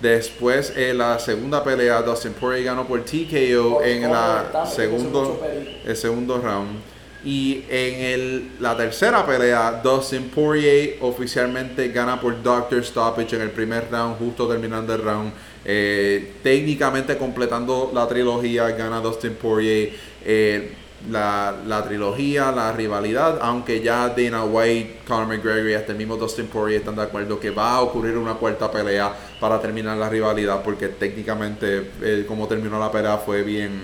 [0.00, 5.40] después, eh, la segunda pelea, Dustin Poirier ganó por TKO en Conor la está segundo,
[5.84, 6.78] el segundo round.
[7.26, 13.50] Y en el, la tercera pelea, Dustin Poirier oficialmente gana por Doctor Stoppage en el
[13.50, 15.32] primer round, justo terminando el round.
[15.64, 19.90] Eh, técnicamente completando la trilogía, gana Dustin Poirier.
[20.24, 20.70] Eh,
[21.10, 26.16] la, la trilogía, la rivalidad, aunque ya Dana White, Conor McGregor y hasta el mismo
[26.16, 30.08] Dustin Poirier están de acuerdo que va a ocurrir una cuarta pelea para terminar la
[30.08, 33.82] rivalidad, porque técnicamente eh, como terminó la pelea fue bien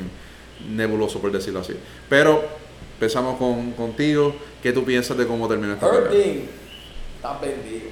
[0.71, 1.75] nebuloso, por decirlo así.
[2.09, 2.63] Pero
[3.03, 4.33] empezamos con, contigo.
[4.63, 6.25] ¿Qué tú piensas de cómo terminó esta Herb pelea?
[6.25, 6.49] Dean
[7.17, 7.91] está vendido.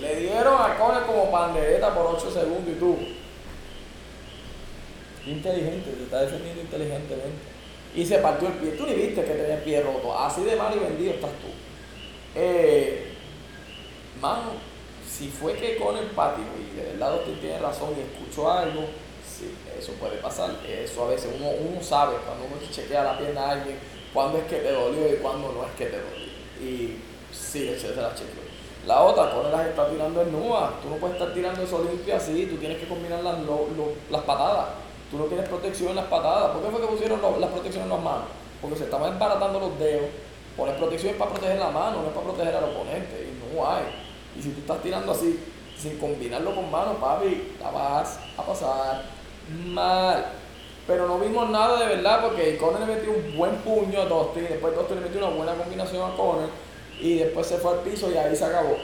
[0.00, 2.98] Le dieron a Conor como pandereta por 8 segundos y tú.
[5.26, 7.54] Inteligente, te está defendiendo inteligentemente.
[7.94, 8.72] Y se partió el pie.
[8.72, 10.18] Tú ni viste que tenía el pie roto.
[10.18, 11.48] Así de mal y vendido estás tú.
[12.34, 13.14] Eh,
[14.20, 14.52] mano,
[15.08, 18.82] si fue que Conor patinó y de verdad usted tiene razón y escuchó algo,
[19.26, 20.50] sí, eso puede pasar.
[20.68, 24.44] Eso a veces uno, uno sabe cuando uno chequea la pierna a alguien, cuándo es
[24.44, 26.32] que te dolió y cuándo no es que te dolió.
[26.62, 27.00] Y
[27.32, 27.94] sí, se se
[28.86, 30.74] la otra, Conor las está tirando en nua.
[30.82, 32.46] Tú no puedes estar tirando eso limpio así.
[32.46, 34.66] Tú tienes que combinar las, lo- lo- las patadas.
[35.10, 36.50] Tú no tienes protección en las patadas.
[36.50, 38.24] ¿Por qué fue que pusieron lo- las protecciones en las manos?
[38.60, 40.08] Porque se estaban embaratando los dedos.
[40.54, 43.26] Poner protección para proteger la mano, no es para proteger al oponente.
[43.26, 43.84] Y no hay.
[44.38, 45.40] Y si tú estás tirando así,
[45.78, 49.02] sin combinarlo con mano, papi, la vas a pasar
[49.66, 50.26] mal.
[50.86, 54.46] Pero no vimos nada de verdad porque Conor le metió un buen puño a Dustin,
[54.48, 56.50] después Dustin le metió una buena combinación a Conor
[57.00, 58.76] y después se fue al piso y ahí se acabó.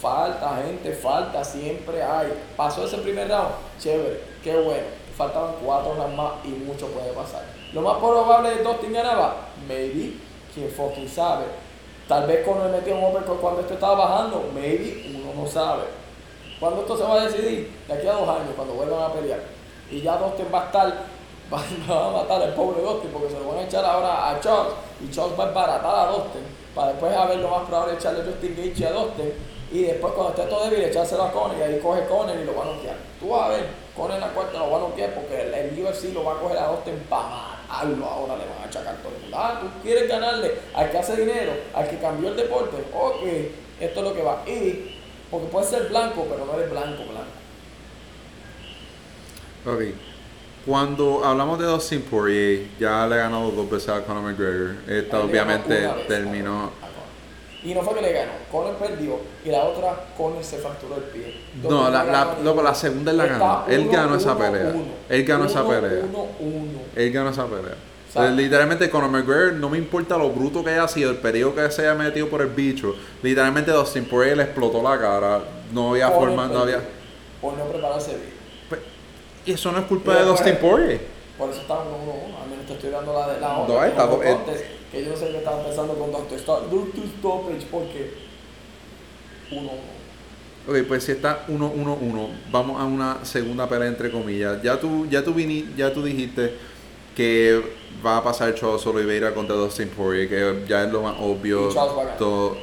[0.00, 2.32] Falta, gente, falta, siempre hay.
[2.56, 4.86] Pasó ese primer round, chévere, qué bueno.
[5.16, 7.42] Faltaban cuatro rounds más y mucho puede pasar.
[7.72, 10.14] Lo más probable de Dustin ganaba, maybe,
[10.54, 11.44] quien fucking sabe.
[12.08, 15.82] Tal vez Conor metió un uppercut cuando esto estaba bajando, maybe, uno no sabe.
[16.58, 17.72] ¿Cuándo esto se va a decidir?
[17.86, 19.40] De aquí a dos años, cuando vuelvan a pelear.
[19.90, 20.94] Y ya Dustin va a estar,
[21.88, 24.40] va, va a matar al pobre Dustin porque se lo van a echar ahora a
[24.40, 24.74] Charles.
[25.00, 26.42] Y Charles va a embaratar a Dustin.
[26.74, 29.32] Para después a ver lo más probable echarle Justin Gaethje a Dustin.
[29.72, 32.56] Y después cuando esté todo débil echárselo a Conor y ahí coge Conor y lo
[32.56, 32.96] va a noquear.
[33.20, 35.84] Tú vas a ver, Conor en la cuarta lo va a noquear porque el, el
[35.84, 38.04] UFC lo va a coger a Dustin para matarlo.
[38.04, 39.36] Ahora le van a achacar todo el mundo.
[39.38, 42.76] Ah, tú quieres ganarle al que hace dinero, al que cambió el deporte.
[42.94, 43.22] Ok,
[43.80, 44.42] esto es lo que va.
[44.46, 44.96] Y
[45.30, 47.30] porque puede ser blanco, pero no eres blanco, blanco.
[49.66, 50.09] Ok.
[50.66, 54.76] Cuando hablamos de Dustin Poirier, ya le ha ganado dos veces a Conor McGregor.
[54.86, 56.70] Esta Él obviamente terminó.
[57.62, 61.02] Y no fue que le ganó, Conor perdió y la otra Conor se fracturó el
[61.04, 61.40] pie.
[61.62, 63.64] No, la, la, loco, la segunda él la ganó.
[63.68, 64.72] Él uno, ganó esa pelea.
[64.74, 64.92] uno.
[65.08, 66.02] Él ganó esa pelea.
[66.96, 67.74] Él ganó esa pelea.
[68.08, 71.54] O sea, literalmente Conor McGregor, no me importa lo bruto que haya sido, el periodo
[71.54, 72.94] que se haya metido por el bicho.
[73.22, 75.40] Literalmente Dustin Poirier le explotó la cara.
[75.72, 76.80] No había forma, no había.
[77.40, 78.39] Por no prepararse bien.
[79.46, 81.00] Y eso no es culpa de Dustin Poirier.
[81.38, 81.78] Por eso uno,
[82.26, 82.38] uno.
[82.42, 83.88] A mí no te estoy dando la de la No, otra.
[83.88, 84.36] está do- eh.
[84.92, 86.70] Que yo no sé qué estaba pensando con Doctor Stop.
[86.70, 88.12] Doctor Stoppage, porque
[89.52, 90.00] uno, uno.
[90.68, 94.62] Ok, pues si está 1-1-1, vamos a una segunda pelea entre comillas.
[94.62, 96.54] Ya tú, ya tú, vini- ya tú dijiste
[97.16, 97.62] que
[98.04, 101.70] va a pasar Charles Oliveira contra Dustin Poirier, que ya es lo más obvio.
[101.70, 102.18] Y Charles va a ganar.
[102.18, 102.56] Todo-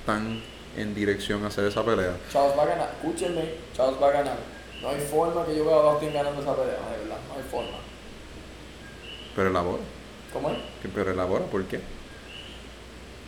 [0.00, 0.40] Están
[0.76, 2.16] en dirección a hacer esa pelea.
[2.32, 2.90] Charles va a ganar.
[2.96, 4.36] Escúchenme, Charles va a ganar.
[4.82, 7.18] No hay forma que yo vea a Dustin ganando esa pelea, de verdad.
[7.28, 7.78] No hay forma.
[9.34, 9.82] Pero elabora.
[10.32, 10.58] ¿Cómo es?
[10.94, 11.80] Pero elabora, ¿por qué?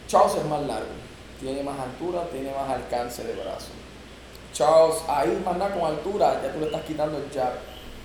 [0.06, 0.88] Charles es más largo,
[1.38, 3.68] tiene más altura, tiene más alcance de brazo.
[4.52, 7.52] Charles, ahí más nada con altura, ya tú le estás quitando el jab.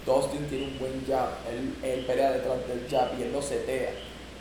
[0.05, 3.91] Dustin tiene un buen jab, él, él pelea detrás del jab y él lo setea.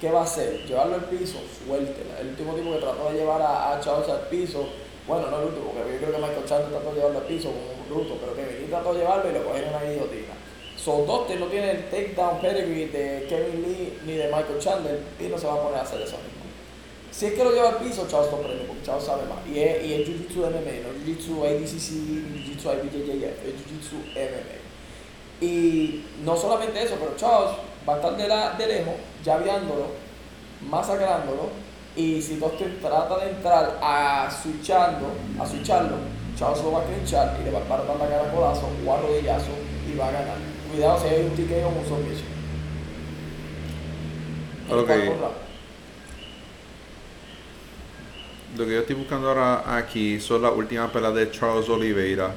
[0.01, 0.67] ¿Qué va a hacer?
[0.67, 1.39] ¿Llevarlo al piso?
[1.65, 2.19] Suéltela.
[2.21, 4.69] El último tipo que trató de llevar a, a Charles al piso,
[5.07, 7.49] bueno, no el último, porque yo creo que Michael Chandler trató de llevarlo al piso
[7.51, 10.35] como un bruto, pero que Vinny trató de llevarlo y lo cogieron ahí guillotina.
[10.77, 15.25] So, Dustin no tiene el takedown pedigree de Kevin Lee ni de Michael Chandler y
[15.25, 16.43] no se va a poner a hacer eso mismo.
[17.13, 19.47] Si es que lo lleva al piso, Charles sorprende, porque Charles sabe más.
[19.47, 21.93] Y es, y es Jiu-Jitsu MMA, no Jiu-Jitsu ADCC,
[22.35, 25.47] Jiu-Jitsu IBJJF, es Jiu-Jitsu MMA.
[25.47, 27.51] Y no solamente eso, pero Charles
[27.87, 29.87] va a estar de, la, de lejos, llaveándolo,
[30.69, 31.51] masacrándolo.
[31.95, 35.97] Y si Dustin trata de entrar a switchando, a switcharlo,
[36.39, 38.95] Charles lo va a clinchar y le va a parar la cara a colazo o
[38.95, 39.51] a rodillazo
[39.93, 40.37] y va a ganar.
[40.73, 42.33] Cuidado si hay un TKO o un submission.
[44.71, 44.87] En Ok.
[44.87, 45.43] cuarto round.
[48.57, 52.35] Lo que yo estoy buscando ahora aquí son las últimas peleas de Charles Oliveira.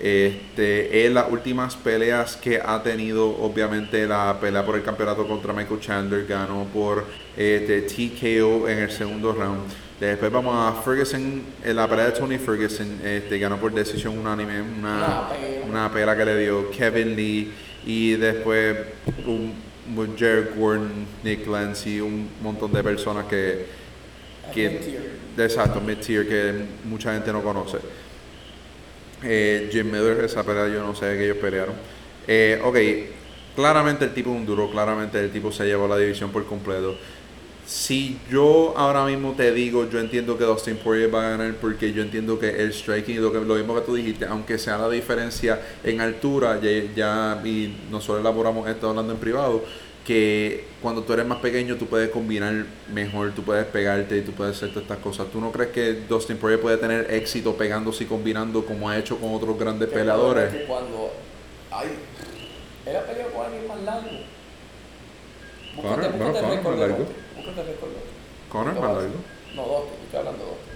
[0.00, 5.52] Este, es las últimas peleas que ha tenido, obviamente, la pelea por el campeonato contra
[5.52, 6.26] Michael Chandler.
[6.26, 7.04] Ganó por
[7.36, 9.62] este, TKO en el segundo round.
[10.00, 14.60] Después vamos a Ferguson, en la pelea de Tony Ferguson, este, ganó por decisión unánime.
[14.60, 15.66] Una, Una pela.
[15.66, 17.52] una pela que le dio Kevin Lee.
[17.86, 18.76] Y después
[19.26, 19.54] un,
[19.96, 23.66] un Jared Gordon, Nick Lance y un montón de personas que,
[24.52, 25.02] que Mid-tier.
[25.38, 27.78] exacto, mid-tier que mucha gente no conoce.
[29.22, 31.74] Eh, Jim Miller, esa pelea yo no sé que ellos pelearon.
[32.26, 32.76] Eh, ok,
[33.54, 36.96] claramente el tipo es un duro, claramente el tipo se llevó la división por completo.
[37.66, 41.92] Si yo ahora mismo te digo, yo entiendo que Dustin Poirier va a ganar porque
[41.94, 44.90] yo entiendo que el striking, lo, que, lo mismo que tú dijiste, aunque sea la
[44.90, 49.64] diferencia en altura, ya, ya y nosotros elaboramos esto hablando en privado,
[50.04, 54.32] que cuando tú eres más pequeño tú puedes combinar mejor, tú puedes pegarte y tú
[54.32, 55.28] puedes hacer todas estas cosas.
[55.32, 59.18] ¿Tú no crees que Dustin Poirier puede tener éxito pegándose y combinando como ha hecho
[59.18, 60.52] con otros grandes Que peleadores?
[60.52, 61.10] que cuando
[61.70, 61.88] ay,
[62.86, 64.08] él ha peleado con alguien más largo.
[65.76, 67.06] Búscate, bueno, búscate Conor récord más largo.
[67.36, 67.90] Búscate el récord
[68.68, 69.14] es más largo.
[69.54, 70.74] No, Dustin, estoy hablando de Dustin.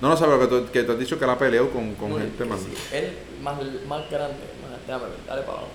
[0.00, 2.10] No, no sabes que tú, que tú has dicho que él ha peleado con, con
[2.10, 2.60] No, gente más.
[2.60, 3.56] sí, Él más,
[3.88, 4.36] más grande.
[4.62, 5.68] Más, déjame ver, dale para abajo.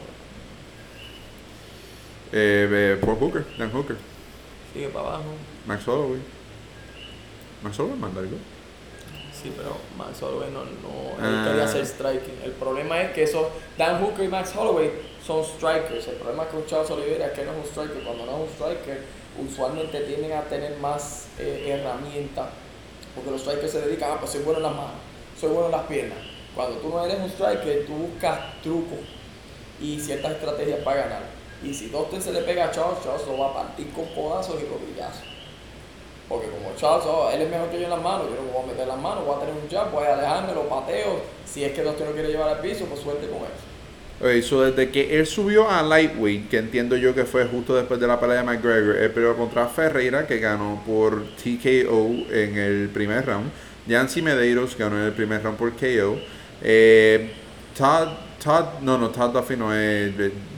[2.32, 3.98] Eh, Paul Hooker, Dan Hooker,
[4.74, 5.24] Sigue para abajo.
[5.66, 6.20] Max Holloway.
[7.62, 8.38] Max Holloway es más largo.
[9.34, 11.46] Sí, pero Max Holloway no, no él Ah.
[11.50, 12.40] quería hacer striking.
[12.44, 14.92] El problema es que esos Dan Hooker y Max Holloway
[15.26, 16.08] son strikers.
[16.08, 18.04] El problema con Charles Oliveira es que no es un striker.
[18.04, 19.02] Cuando no es un striker,
[19.46, 22.48] usualmente tienden a tener más eh, herramientas.
[23.16, 25.02] Porque los strikers se dedican a, pues soy bueno en las manos,
[25.40, 26.18] soy bueno en las piernas.
[26.56, 29.00] Cuando tú no eres un striker, tú buscas trucos
[29.82, 31.41] y ciertas estrategias para ganar.
[31.64, 34.56] Y si Dustin se le pega a Charles, Charles lo va a partir con codazos
[34.62, 35.24] y rodillazos.
[36.28, 38.52] Porque como Charles, oh, él es mejor que yo en las manos, yo no me
[38.52, 41.22] voy a meter las manos, voy a tener un jab, voy a alejarme, lo pateo.
[41.46, 43.72] Si es que Dustin no quiere llevar al piso, pues suerte con eso.
[44.22, 48.00] Ok, so desde que él subió a Lightweight, que entiendo yo que fue justo después
[48.00, 52.90] de la pelea de McGregor, él peleó contra Ferreira, que ganó por TKO en el
[52.94, 53.52] primer round.
[53.88, 56.20] Yancy Medeiros ganó en el primer round por KO.
[56.62, 57.32] Eh,
[57.76, 58.10] Todd,
[58.42, 60.14] Todd, no, no, Todd Duffy no es.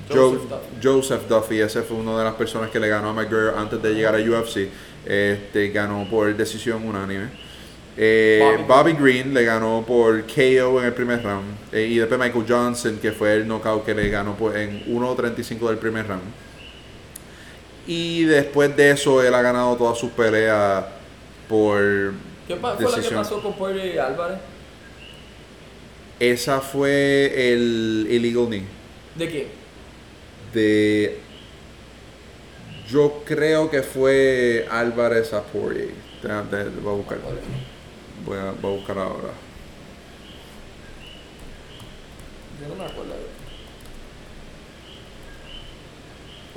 [0.09, 0.65] Joseph Duffy.
[0.83, 3.93] Joseph Duffy, ese fue una de las personas que le ganó a McGregor antes de
[3.93, 4.67] llegar a UFC.
[5.05, 7.27] Este, ganó por decisión unánime.
[7.95, 11.45] Eh, Bobby Bobby Green le ganó por KO en el primer round.
[11.71, 15.67] Eh, y después Michael Johnson, que fue el knockout que le ganó por, en 1.35
[15.69, 16.23] del primer round.
[17.85, 20.85] Y después de eso, él ha ganado todas sus peleas
[21.49, 22.13] por
[22.47, 23.21] ¿Qué pa- fue lo que decisión.
[23.21, 24.37] pasó con Poirier y Álvarez?
[26.19, 28.63] Esa fue el illegal knee.
[29.15, 29.47] ¿De quién?
[30.53, 31.19] De.
[32.89, 35.91] Yo creo que fue Álvarez a Poirier.
[36.21, 37.17] Te- te- voy a buscar.
[38.25, 39.33] Voy a, voy a buscar ahora.
[42.61, 43.23] Yo no me acuerdo eso.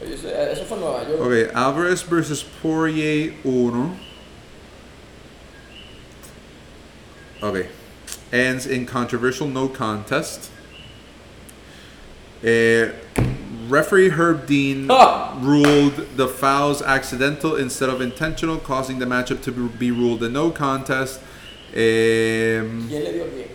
[0.02, 1.20] Oye, eso, eso fue en Nueva York.
[1.50, 3.96] Ok, Alvarez versus Poirier 1.
[7.42, 7.58] Ok.
[8.32, 10.50] Ends in controversial no contest.
[12.42, 12.92] Eh,
[13.68, 15.36] referee Herb Dean Ah!
[15.40, 20.50] ruled the fouls accidental instead of intentional, causing the matchup to be ruled a no
[20.50, 21.20] contest.
[21.74, 23.48] Em, ¿Quién le dio el bien?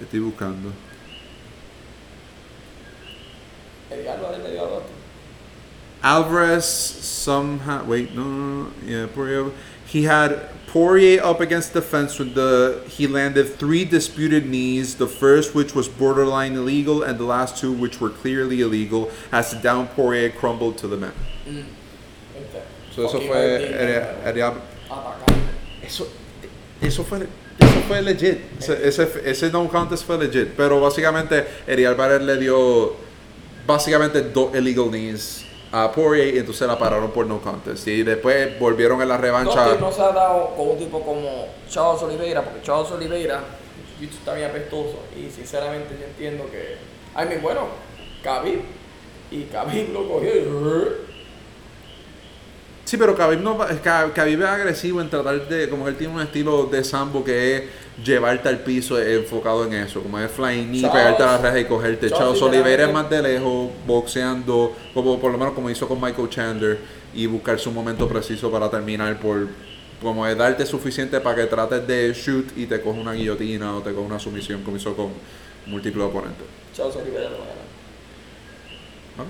[0.00, 0.72] estoy buscando.
[3.90, 4.96] El Álvarez le dio a Dustin.
[6.04, 9.52] Alvarez somehow wait no, no, no yeah Poirier
[9.86, 14.94] he had Poirier up against the fence with the he landed three disputed knees.
[14.96, 19.50] The first which was borderline illegal and the last two which were clearly illegal as
[19.50, 21.12] the down Poirier crumbled to the mat.
[21.46, 22.62] Este.
[22.94, 24.54] so eso Ok, fue Herb Dean, era- era-
[24.88, 25.34] Atacando.
[25.84, 26.06] eso
[26.80, 27.18] eso fue
[27.60, 28.40] eso fue legit.
[28.58, 30.56] Ese, ese, ese no contest fue legit.
[30.56, 32.96] Pero básicamente Eddie Alvarez le dio
[33.66, 37.88] básicamente dos illegal knees a Poirier y entonces la pararon por no contest.
[37.88, 39.64] Y después volvieron en la revancha.
[39.64, 43.40] Dustin no se ha dado con un tipo como Charles Oliveira, porque Charles Oliveira
[44.00, 46.76] está bien apestoso y sinceramente yo entiendo que,
[47.14, 47.68] ay mi bueno,
[48.22, 48.60] Khabib
[49.30, 50.44] y Khabib lo cogió y
[52.92, 56.20] Sí, pero Khabib, no, Khabib es agresivo en tratar de, como que él tiene un
[56.20, 57.62] estilo de sambo que es
[58.04, 61.60] llevarte al piso eh, enfocado en eso, como es flying knee, pegarte a la reja
[61.60, 62.10] y cogerte.
[62.10, 66.02] Charles Charles Oliveira es más de lejos, boxeando, como por lo menos como hizo con
[66.02, 66.80] Michael Chandler,
[67.14, 69.48] y buscar su momento preciso para terminar por
[70.02, 73.80] como es darte suficiente para que trates de shoot y te coge una guillotina o
[73.80, 75.12] te coge una sumisión como hizo con
[75.64, 76.44] múltiples oponentes.
[76.76, 77.30] Charles Oliveira
[79.18, 79.24] va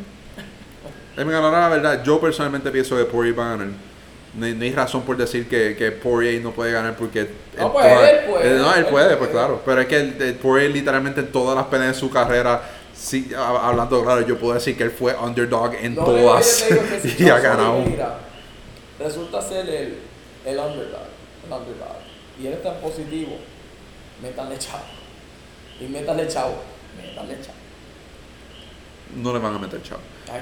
[1.16, 2.02] Él me ganará la verdad.
[2.04, 3.68] Yo personalmente pienso que Poirier va a ganar.
[4.34, 7.28] No hay, no hay razón por decir que, que Poirier no puede ganar porque...
[7.58, 9.16] No, en pues, todas- él puede, eh, No, él él puede, puede.
[9.18, 9.62] pues claro.
[9.64, 12.62] Pero es que el, el Poirier literalmente en todas las peleas de su carrera,
[12.94, 16.66] sí, hablando claro, yo puedo decir que él fue underdog en todas
[17.18, 17.74] y ha ganado.
[17.76, 18.18] Oliveira
[18.98, 19.98] resulta ser el,
[20.46, 21.06] el underdog,
[21.46, 21.96] el underdog,
[22.40, 23.36] y él es tan positivo,
[24.22, 24.84] métanle chavo.
[25.80, 26.54] Y métanle chavo,
[26.96, 27.58] métanle chavo.
[29.16, 30.00] No le van a meter chavo.
[30.32, 30.40] Ay,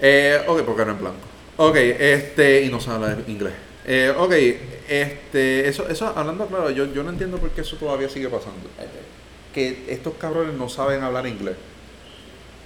[0.00, 1.16] Eh, ok, porque no es blanco.
[1.58, 3.54] Ok, este, y no sabe hablar inglés.
[3.86, 4.32] Eh, ok,
[4.88, 8.68] este, eso, eso, hablando claro, yo, yo no entiendo por qué eso todavía sigue pasando.
[9.54, 11.54] que estos cabrones no saben hablar inglés.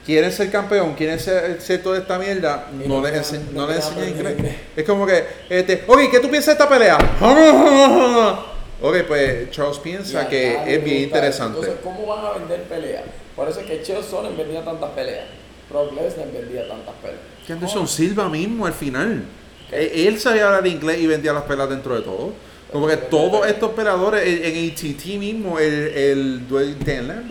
[0.05, 3.73] Quieren ser campeón, quieren ser, ser toda esta mierda, Y no, no les, no no
[3.73, 4.35] enseñan inglés.
[4.39, 4.55] inglés.
[4.75, 6.99] Es como que, este, ok, ¿qué tú piensas de esta pelea?
[8.83, 11.59] Ok, pues Charles piensa que es bien interesante.
[11.59, 13.03] Entonces, ¿cómo van a vender peleas?
[13.37, 15.27] Por eso es que Chael Sonnen vendía tantas peleas.
[15.71, 17.21] Brock Lesnar vendía tantas peleas.
[17.47, 19.23] Que Anderson Silva mismo al final.
[19.71, 22.33] Él sabía hablar inglés y vendía las peleas dentro de todo.
[22.73, 27.27] Como que todos estos peleadores, en, ATT mismo, el, el dueño, Dan.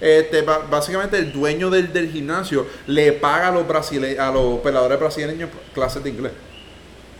[0.00, 4.98] Este, básicamente el dueño del, del gimnasio le paga a los, brasile- a los peleadores
[4.98, 6.32] brasileños clases de inglés.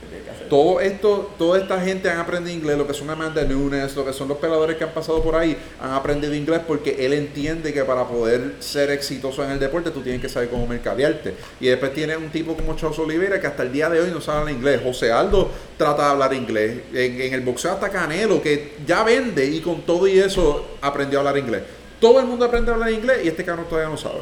[0.01, 0.44] ¿Qué tiene que hacer?
[0.55, 4.13] Todo esto, toda esta gente han aprendido inglés, lo que son Amanda Nunes, lo que
[4.13, 7.83] son los peleadores que han pasado por ahí, han aprendido inglés porque él entiende que
[7.83, 11.35] para poder ser exitoso en el deporte tú tienes que saber cómo mercadearte.
[11.59, 14.21] Y después tiene un tipo como Charles Oliveira que hasta el día de hoy no
[14.21, 14.81] sabe hablar inglés.
[14.85, 16.83] José Aldo trata de hablar inglés.
[16.93, 21.19] En, en el boxeo hasta Canelo, que ya vende y con todo y eso aprendió
[21.19, 21.65] a hablar inglés.
[22.01, 24.21] Todo el mundo aprende a hablar inglés y este cabrón todavía no sabe.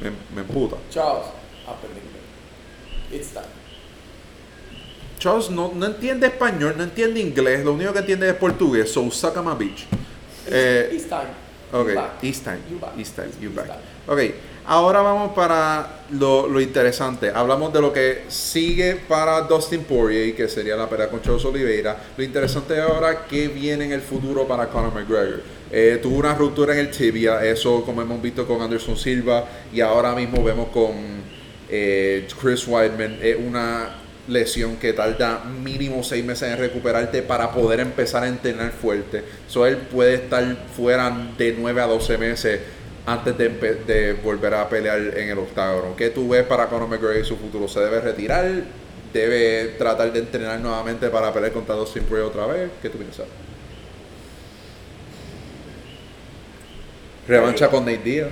[0.00, 0.76] Me, me emputa.
[0.88, 1.26] Charles,
[1.66, 3.20] aprende inglés.
[3.20, 3.57] It's time.
[5.18, 9.10] Charles no, no entiende español, no entiende inglés, lo único que entiende es portugués, so
[9.10, 9.86] suck a my bitch.
[10.46, 11.28] Eh, It's time.
[11.72, 12.22] ok, You back.
[12.24, 12.90] East time, You back.
[12.98, 13.66] East time, you It's back.
[13.66, 13.80] time.
[14.06, 14.34] Ok,
[14.66, 17.30] ahora vamos para lo, lo interesante.
[17.34, 21.96] Hablamos de lo que sigue para Dustin Poirier, que sería la pelea con Charles Oliveira.
[22.16, 25.42] Lo interesante es ahora que viene en el futuro para Conor McGregor.
[25.70, 29.82] Eh, tuvo una ruptura en el tibia, eso como hemos visto con Anderson Silva y
[29.82, 30.92] ahora mismo vemos con
[31.68, 33.90] eh, Chris Weidman, una
[34.28, 39.24] lesión que tarda mínimo seis meses en recuperarte para poder empezar a entrenar fuerte.
[39.48, 40.44] So él puede estar
[40.76, 42.60] fuera de 9 a 12 meses
[43.06, 45.96] antes de, volver a pelear en el octágono.
[45.96, 47.66] ¿Qué tú ves para Conor McGregor y su futuro?
[47.66, 48.46] ¿Se debe retirar?
[49.12, 52.70] ¿Debe tratar de entrenar nuevamente para pelear contra Dustin Poirier otra vez?
[52.82, 53.26] ¿Qué tú piensas?
[57.26, 58.28] Revancha con Nate Diaz.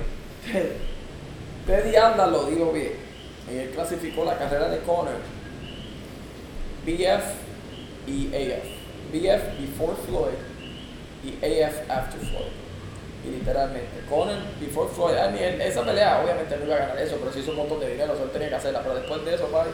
[1.67, 2.93] Teddy Anda lo digo bien.
[3.51, 5.36] Él clasificó la carrera de Conor
[6.87, 7.23] BF
[8.07, 8.63] y AF.
[9.11, 10.39] BF before Floyd
[11.23, 12.51] y AF after Floyd.
[13.25, 16.97] Y literalmente, Conor before Floyd, a mí, él- esa pelea obviamente no iba a ganar
[16.99, 18.81] eso, pero se hizo un montón de dinero, so él tenía que hacerla.
[18.81, 19.71] Pero después de eso, bye,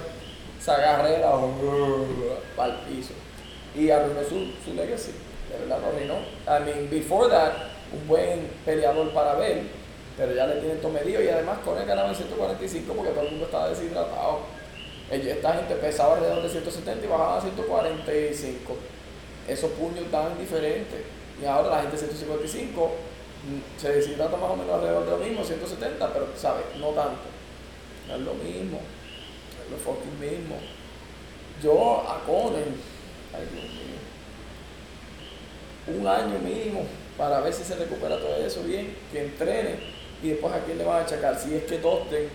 [0.60, 1.30] esa carrera
[2.58, 3.14] al piso.
[3.76, 5.12] Y arruinó su, su legacy.
[5.52, 6.16] De verdad lo arruinó.
[6.48, 7.54] I mean, before that,
[7.92, 9.62] un buen peleador para ver,
[10.18, 13.24] pero ya le tienen todo medido y además con él ganaba en 145 porque todo
[13.26, 14.40] el mundo estaba deshidratado.
[15.10, 18.76] Esta gente pesaba alrededor de 170 y bajaba a 145.
[19.48, 21.02] Esos puños tan diferentes.
[21.42, 25.18] Y ahora la gente de 155 mm, se deshidrata más o menos alrededor de lo
[25.18, 26.64] mismo, 170, pero ¿sabes?
[26.80, 27.22] No tanto.
[28.08, 28.80] No es lo mismo.
[28.80, 30.56] No es lo fucking mismo.
[31.62, 32.56] Yo a Conor,
[33.34, 33.94] ay Dios mío,
[35.88, 36.86] un año mínimo
[37.18, 39.76] para ver si se recupera todo eso bien, que entrene
[40.22, 41.38] y después a quién le van a achacar.
[41.40, 42.28] Si es que Dustin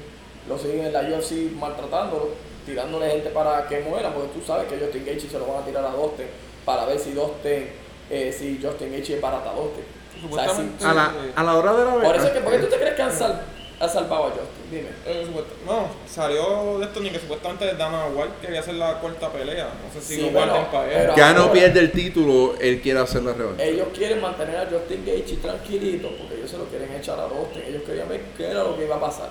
[0.48, 2.30] lo siguen en la UFC maltratándolo,
[2.68, 5.66] tirándole gente para que muera, porque tú sabes que Justin Gaethje se lo van a
[5.66, 6.26] tirar a Dustin
[6.64, 7.68] para ver si Dustin,
[8.10, 9.84] eh, si Justin Gaethje es barata a Dustin.
[10.30, 12.42] O sea, si- A la, a la hora de la por eso es que, verdad.
[12.44, 13.40] ¿por qué tú te crees que han, sal-
[13.80, 14.46] han salvado a Justin?
[14.70, 14.88] Dime.
[15.06, 19.30] Eh, supuesto- no, salió de esto ni que supuestamente Dana White quería hacer la cuarta
[19.30, 19.68] pelea.
[19.82, 20.98] No sé si Sí, lo bueno, guarden para él.
[21.02, 23.62] pero- Ya no pierde el título, él quiere hacer la revancha.
[23.64, 27.62] Ellos quieren mantener a Justin Gaethje tranquilito porque ellos se lo quieren echar a Dustin.
[27.66, 29.30] Ellos querían ver qué era lo que iba a pasar.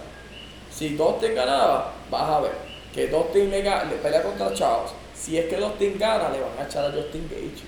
[0.74, 2.52] Si Dustin ganaba, vas a ver
[2.98, 4.90] que Dustin le, le pelea contra Charles.
[5.14, 7.64] Si es que Dustin gana, le van a echar a Justin Gaethje.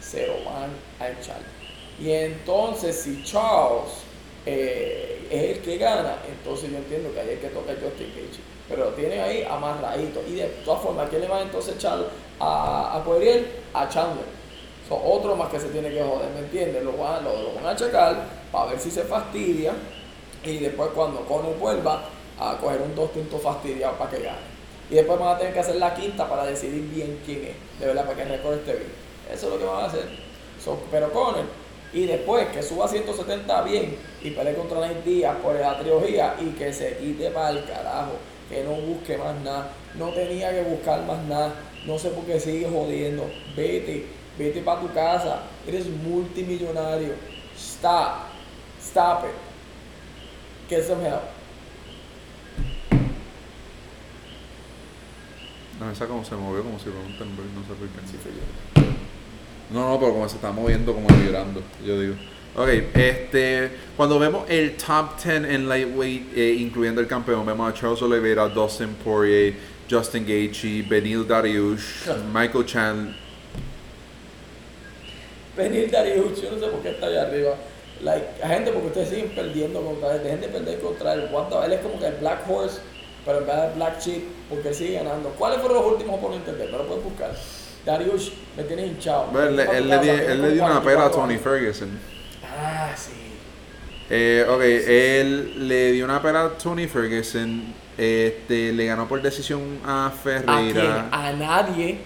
[0.00, 1.36] Se lo van a echar.
[2.00, 3.90] Y entonces, si Charles
[4.46, 8.40] eh, es el que gana, entonces yo entiendo que ahí hay que tocar Justin Gaethje.
[8.70, 10.22] Pero lo tienen ahí amarradito.
[10.26, 11.98] Y de todas formas, ¿quién le va entonces a echar
[12.38, 13.60] a, a Poirier?
[13.74, 14.24] A Chandler.
[14.88, 16.82] So, otro más que se tiene que joder, ¿me entiendes?
[16.82, 19.74] Lo van, lo, lo van a checar para ver si se fastidia.
[20.42, 22.04] Y después cuando Conor vuelva
[22.38, 24.59] a coger un dos tintos fastidiado para que gane.
[24.90, 27.86] Y después van a tener que hacer la quinta para decidir bien quién es, de
[27.86, 28.90] verdad, para que el récord esté bien.
[29.32, 30.08] Eso es lo que van a hacer.
[30.62, 31.44] So, pero Conor,
[31.92, 36.36] y después que suba a 170 bien y pelee contra Nate Díaz por la trilogía
[36.40, 38.12] y que se quite para el carajo,
[38.48, 41.54] que no busque más nada, no tenía que buscar más nada,
[41.86, 44.06] no sé por qué sigue jodiendo, vete,
[44.38, 47.14] vete para tu casa, eres multimillonario,
[47.56, 48.26] stop,
[48.80, 51.39] stop it, get some help.
[55.80, 58.06] No, esa como se movió como si fuera un temblor, no sé por qué.
[58.06, 58.82] Sí, yo.
[59.74, 62.14] No, no, pero como se está moviendo, como vibrando, yo digo.
[62.54, 67.74] Ok, este, cuando vemos el top 10 en lightweight, eh, incluyendo el campeón, vemos a
[67.74, 69.54] Charles Oliveira, Dustin Poirier,
[69.88, 73.16] Justin Gaethje, Benil Dariush, Michael Chan.
[75.56, 77.54] Venir Dariush, yo no sé por qué está allá arriba.
[78.02, 81.30] Like, gente, porque ustedes siguen perdiendo contra él, dejen de perder contra él.
[81.64, 82.80] Él es como que el Black Horse,
[83.24, 85.30] pero en vez de Black Sheep, porque él sigue ganando.
[85.30, 86.72] ¿Cuáles fueron los últimos oponentes de él?
[86.72, 87.30] No lo puedes buscar.
[87.84, 89.26] Dariush, me tienes hinchado.
[89.42, 89.88] Él, le él
[90.42, 91.38] le dio una pela a 44 Tony.
[91.38, 91.98] Ferguson.
[92.44, 93.12] Ah, sí.
[94.10, 97.74] Eh, ok, él le dio una pela a Tony Ferguson.
[97.96, 100.44] Este, le ganó por decisión a ¿A quién?
[100.44, 101.08] Ferreira.
[101.12, 101.98] A nadie.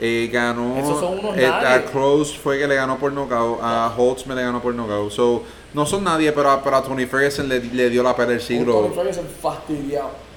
[0.00, 0.78] Eh, ganó.
[0.78, 1.84] Esos son unos eh, a.
[1.84, 3.58] Close fue que le ganó por knockout.
[3.62, 5.10] A Holtz me le ganó por knockout.
[5.12, 5.42] So,
[5.74, 8.40] no son nadie, pero a, pero a Tony Ferguson le, le dio la pelea del
[8.40, 8.72] siglo.
[8.80, 10.29] Tony Ferguson fastidiado.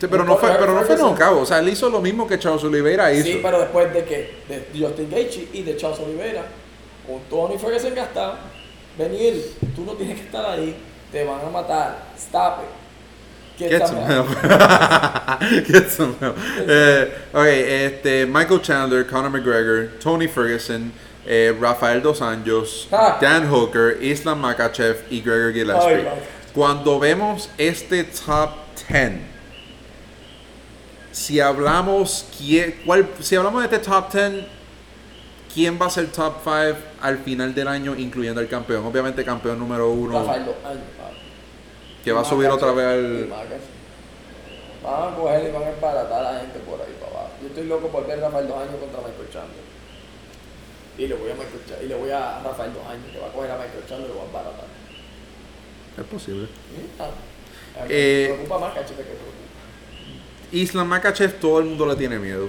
[0.00, 1.38] Sí, pero no fue, pero no fue knockout.
[1.42, 3.24] O sea, él hizo lo mismo que Charles Oliveira hizo.
[3.24, 6.44] Sí, pero después de que de Justin Gaethje y de Charles Oliveira,
[7.08, 8.34] un Tony Ferguson gastado,
[8.98, 10.76] venir, tú no tienes que estar ahí,
[11.10, 12.68] te van a matar, stop it.
[13.58, 14.28] Get Get some some help.
[15.66, 16.36] Get some help.
[16.68, 20.92] Eh, ok, este, Michael Chandler, Conor McGregor, Tony Ferguson,
[21.24, 23.16] eh, Rafael Dos Anjos, Ah.
[23.18, 26.04] Dan Hooker, Islam Makachev y Gregor Gillespie.
[26.54, 28.50] Cuando vemos este top
[28.90, 29.20] 10,
[31.16, 34.44] si hablamos, quién- cuál, si hablamos de este top 10,
[35.54, 38.84] ¿quién va a ser top 5 al final del año, incluyendo el campeón?
[38.84, 40.12] Obviamente campeón número uno,
[42.04, 43.28] que va a subir otra vez al...
[44.84, 47.30] Van a coger y van a embaratar a la gente por ahí para abajo.
[47.40, 49.64] Yo estoy loco por ver a Rafael dos años contra Michael Chandler.
[50.98, 53.32] Y le voy a Michael y le voy a Rafael dos años, que va a
[53.32, 54.66] coger a Michael Chandler y lo va a embaratar.
[55.98, 56.46] Es posible.
[57.00, 57.08] Ah,
[57.88, 59.35] Eh, me preocupa más que tú.
[60.52, 62.48] Islam Makachev todo el mundo le tiene miedo.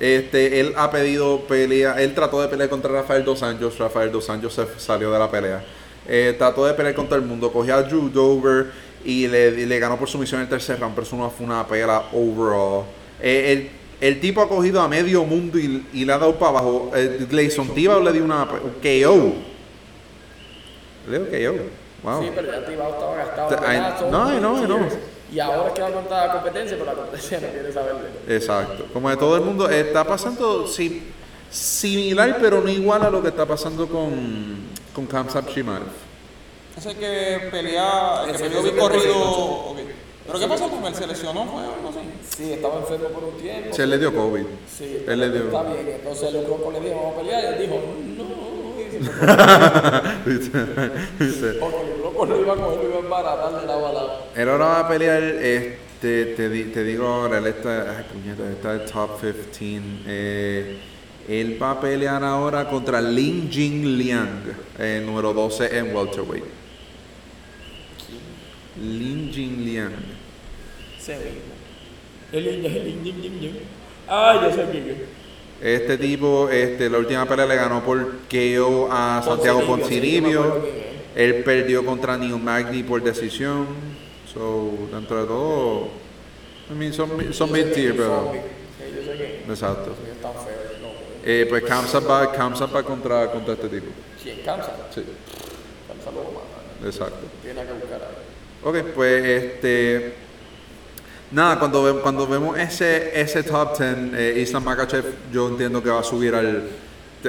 [0.00, 4.28] Este, él ha pedido pelea, él trató de pelear contra Rafael Dos Anjos, Rafael Dos
[4.30, 5.62] Anjos se salió de la pelea.
[6.08, 8.66] Eh, trató de pelear contra el mundo, cogió a Drew Dover
[9.04, 12.02] y le, ganó por sumisión en el tercer round, pero eso no fue una pelea
[12.12, 12.84] overall.
[13.20, 16.50] Eh, el, el tipo ha cogido a medio mundo y, y le ha dado para
[16.50, 16.90] abajo.
[16.96, 19.34] Eh, Gleison Tibau le dio una KO.
[21.08, 21.62] Le dio KO.
[22.02, 22.22] Wow.
[22.24, 23.54] Sí, pero Tibau estaba gastado.
[23.72, 24.88] I- Son no,
[25.32, 27.94] Y ahora es que va a contar la competencia, pero la competencia no quiere saber
[27.94, 28.40] de él.
[28.40, 28.86] Exacto.
[28.92, 31.02] Como de todo el mundo, está pasando sí,
[31.50, 35.82] similar, pero no igual a lo que está pasando con, con Kamsat Shimaev.
[36.76, 39.02] Ese que pelea, el que peleó que bien corrido.
[39.02, 39.78] se ok.
[40.26, 40.94] ¿Pero qué pasó con él?
[40.94, 41.44] ¿Se lesionó?
[41.46, 41.98] ¿Fue algo así?
[42.36, 43.74] Sí, estaba enfermo por un tiempo.
[43.74, 44.44] Se le dio COVID.
[44.70, 45.44] Sí, Él le dio.
[45.44, 45.88] está bien.
[45.96, 47.42] Entonces el loco le dijo, vamos a pelear.
[47.42, 47.80] Y él dijo,
[48.16, 48.61] no.
[51.60, 54.22] Porque el loco lo iba a coger, lo iba a embaratar de lado a lado.
[54.36, 58.50] Él ahora va a pelear, este, te, di- te digo ahora, él está, ay, puñeta,
[58.50, 59.82] está en top 15.
[60.06, 60.78] eh,
[61.28, 64.42] él va a pelear ahora contra Lin Jing Liang,
[64.78, 66.44] eh, número 12 en welterweight.
[68.82, 69.92] Lin Jing Liang.
[70.98, 71.52] Se mismo.
[72.32, 73.50] El niño, el niño, el niño.
[74.08, 75.21] Ay, yo sé quién es.
[75.62, 80.36] Este tipo, este, la última pelea le ganó por KO a Santiago sí, es.
[81.14, 83.66] Él perdió contra Neil Magny por decisión.
[84.32, 85.88] So, dentro de todo,
[86.70, 88.32] I mean, son, son Yo sé mid quién tier, es, pero.
[88.32, 89.48] Sí, es.
[89.50, 89.94] Exacto.
[89.94, 90.12] Sí.
[91.24, 93.86] Eh, pues Kamsat va contra, contra este tipo.
[94.20, 94.38] ¿Quién?
[94.44, 94.72] Kamsa.
[94.92, 95.04] Sí,
[95.86, 96.86] Kamsa lo mata.
[96.86, 97.26] exacto.
[97.42, 98.08] Tiene que buscar.
[98.64, 100.14] Ok, pues este.
[101.32, 105.88] Nada, cuando, ve- cuando vemos ese, ese top 10, eh, Islam Makachev, yo entiendo que
[105.90, 106.68] va a subir al.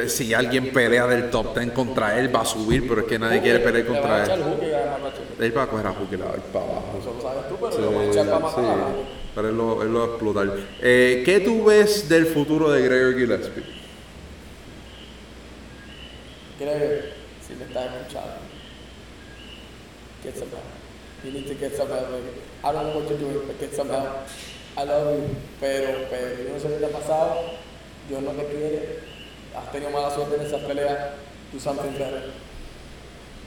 [0.08, 3.42] Si alguien pelea del top 10 contra él, va a subir, pero es que nadie
[3.42, 4.32] quiere pelear contra él.
[5.40, 6.20] Él va a coger a ir
[6.52, 6.98] para abajo.
[7.00, 8.88] Eso lo sabes tú, pero Sí, lo van a echar para
[9.36, 10.58] pero él lo, él lo va a explotar.
[10.82, 13.64] Eh, ¿Qué tú ves del futuro de Gregor Gillespie?
[16.60, 17.14] Que
[17.48, 18.34] si le está escuchando.
[20.24, 20.83] Get some help.
[21.24, 22.10] You need to get some help.
[22.64, 24.28] I don't know what you're doing, but get some help.
[24.76, 25.36] I love you.
[25.60, 27.58] Pero, pero, yo no sé qué te ha pasado.
[28.10, 29.00] Dios no te quiere.
[29.56, 31.12] Has tenido mala suerte en esas peleas.
[31.54, 32.32] Do something better.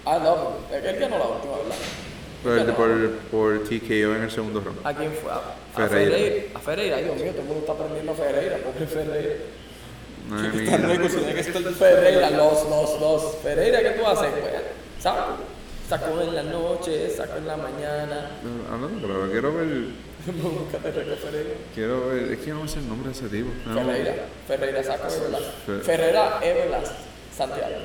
[0.07, 0.81] I love you.
[0.81, 1.77] Que no la última, ¿verdad?
[2.43, 2.75] Por, no.
[2.77, 4.87] por, por TKO en el segundo round.
[4.87, 5.31] ¿A quién fue?
[5.31, 5.41] A,
[5.75, 6.17] Ferreira.
[6.17, 6.45] Ferreira.
[6.55, 8.59] A Ferreira, Dios mío, todo el mundo está aprendiendo a Ferreira.
[8.59, 9.35] Pobre Ferreira.
[10.33, 13.37] Ay, Está rico, tiene que estar Ferreira, los, los, los.
[13.43, 14.31] Ferreira, ¿qué tú haces?
[14.31, 14.53] Pues,
[15.01, 15.56] saco.
[15.89, 18.31] Saco en la noche, saco en la mañana.
[18.71, 19.67] Hablando claro, quiero ver.
[20.27, 21.51] Búscate Ferreira.
[21.75, 22.33] Quiero ver.
[22.33, 23.49] Es que yo no me sé el nombre de ese tipo.
[23.67, 23.75] No.
[23.75, 24.15] Ferreira,
[24.49, 25.45] Ferreira, saco Everlast.
[25.69, 26.93] Fer- Ferreira, Everlast,
[27.37, 27.77] Santiago.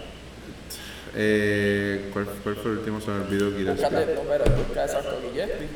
[1.16, 3.02] Eh, ¿cuál, ¿Cuál fue el último?
[3.02, 4.16] Se me olvidó Búscate, Gillespie.
[4.16, 5.68] no, pero busca exacto Gregory.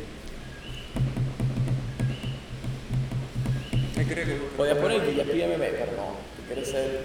[4.58, 6.08] Podías poner Gillespie MMA, pero no,
[6.38, 7.02] tú quieres ser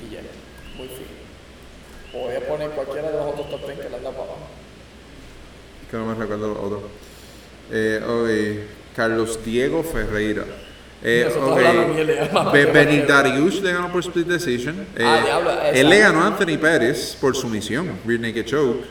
[0.00, 0.30] Gillespie.
[0.76, 1.23] Muy fino.
[2.14, 4.38] Podías poner cualquiera de los otros top 10 que dado para abajo.
[5.90, 6.82] Que no me recuerdo los otros.
[7.70, 10.44] Eh, Carlos Diego Ferreira.
[11.02, 11.58] Eh, Nosotros ok.
[11.58, 13.22] hablando mierda, más Be- que Benil cualquiera.
[13.22, 14.86] Dariush le ganó por split decision.
[14.96, 18.84] Eh, Ah, diablo, él le ganó a Anthony Pérez por sumisión, rear naked choke.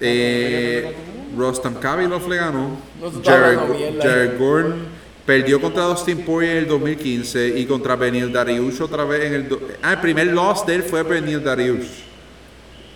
[0.00, 0.94] Eh,
[1.38, 2.76] Rostam Kabilov le ganó.
[3.24, 4.86] Jared, Gordon
[5.24, 9.58] perdió contra Dustin Poirier en el 2015 y contra Benil Dariush otra vez en el...
[9.82, 11.86] Ah, el primer loss de él fue Benil Dariush.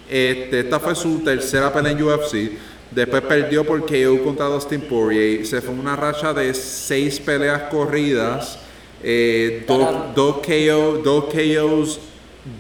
[0.09, 2.51] Este, esta fue su tercera pelea en UFC.
[2.91, 5.45] Después perdió por KO contra Dustin Poirier.
[5.47, 8.59] Se fue una racha de seis peleas corridas.
[9.07, 12.01] eh, dos, dos KO, dos KOs,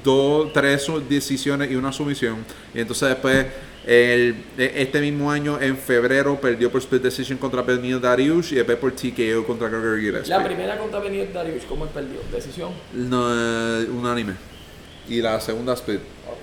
[0.02, 2.44] dos, tres decisiones y una sumisión.
[2.74, 3.46] Y entonces después,
[3.86, 8.56] el- e- este mismo año, en febrero, perdió por split decision contra Benil Dariush y
[8.56, 10.28] después por TKO contra Gregory Gillespie.
[10.30, 12.18] La primera contra Benítez Darius, ¿cómo él perdió?
[12.30, 12.72] ¿Decisión?
[12.92, 13.26] No,
[13.80, 14.34] eh, unánime.
[15.08, 16.00] Y la segunda split.
[16.28, 16.38] Ok.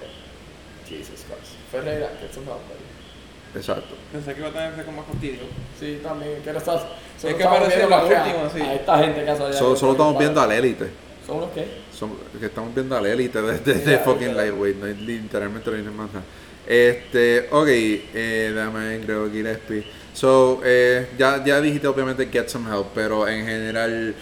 [1.72, 3.58] Ferreira, get some help, buddy.
[3.60, 3.96] Exacto.
[4.12, 5.40] Pensé que iba a tener que con más fastidio.
[5.80, 6.82] Sí, también, que no estás.
[7.20, 7.44] solo Es que
[7.78, 8.62] viendo la que a- última, sí.
[8.62, 9.54] A esta gente que hace allá.
[9.58, 10.88] Solo, solo estamos viendo al élite.
[11.26, 11.68] ¿Son unos qué?
[11.98, 15.76] Son- que estamos viendo al élite de, de, de fucking lightweight, no hay literalmente no
[15.78, 16.26] hay más nada.
[16.68, 19.84] Este, ok, eh, dame creo Gillespie.
[20.14, 24.14] So, eh, ya, ya dijiste obviamente get some help, pero en general,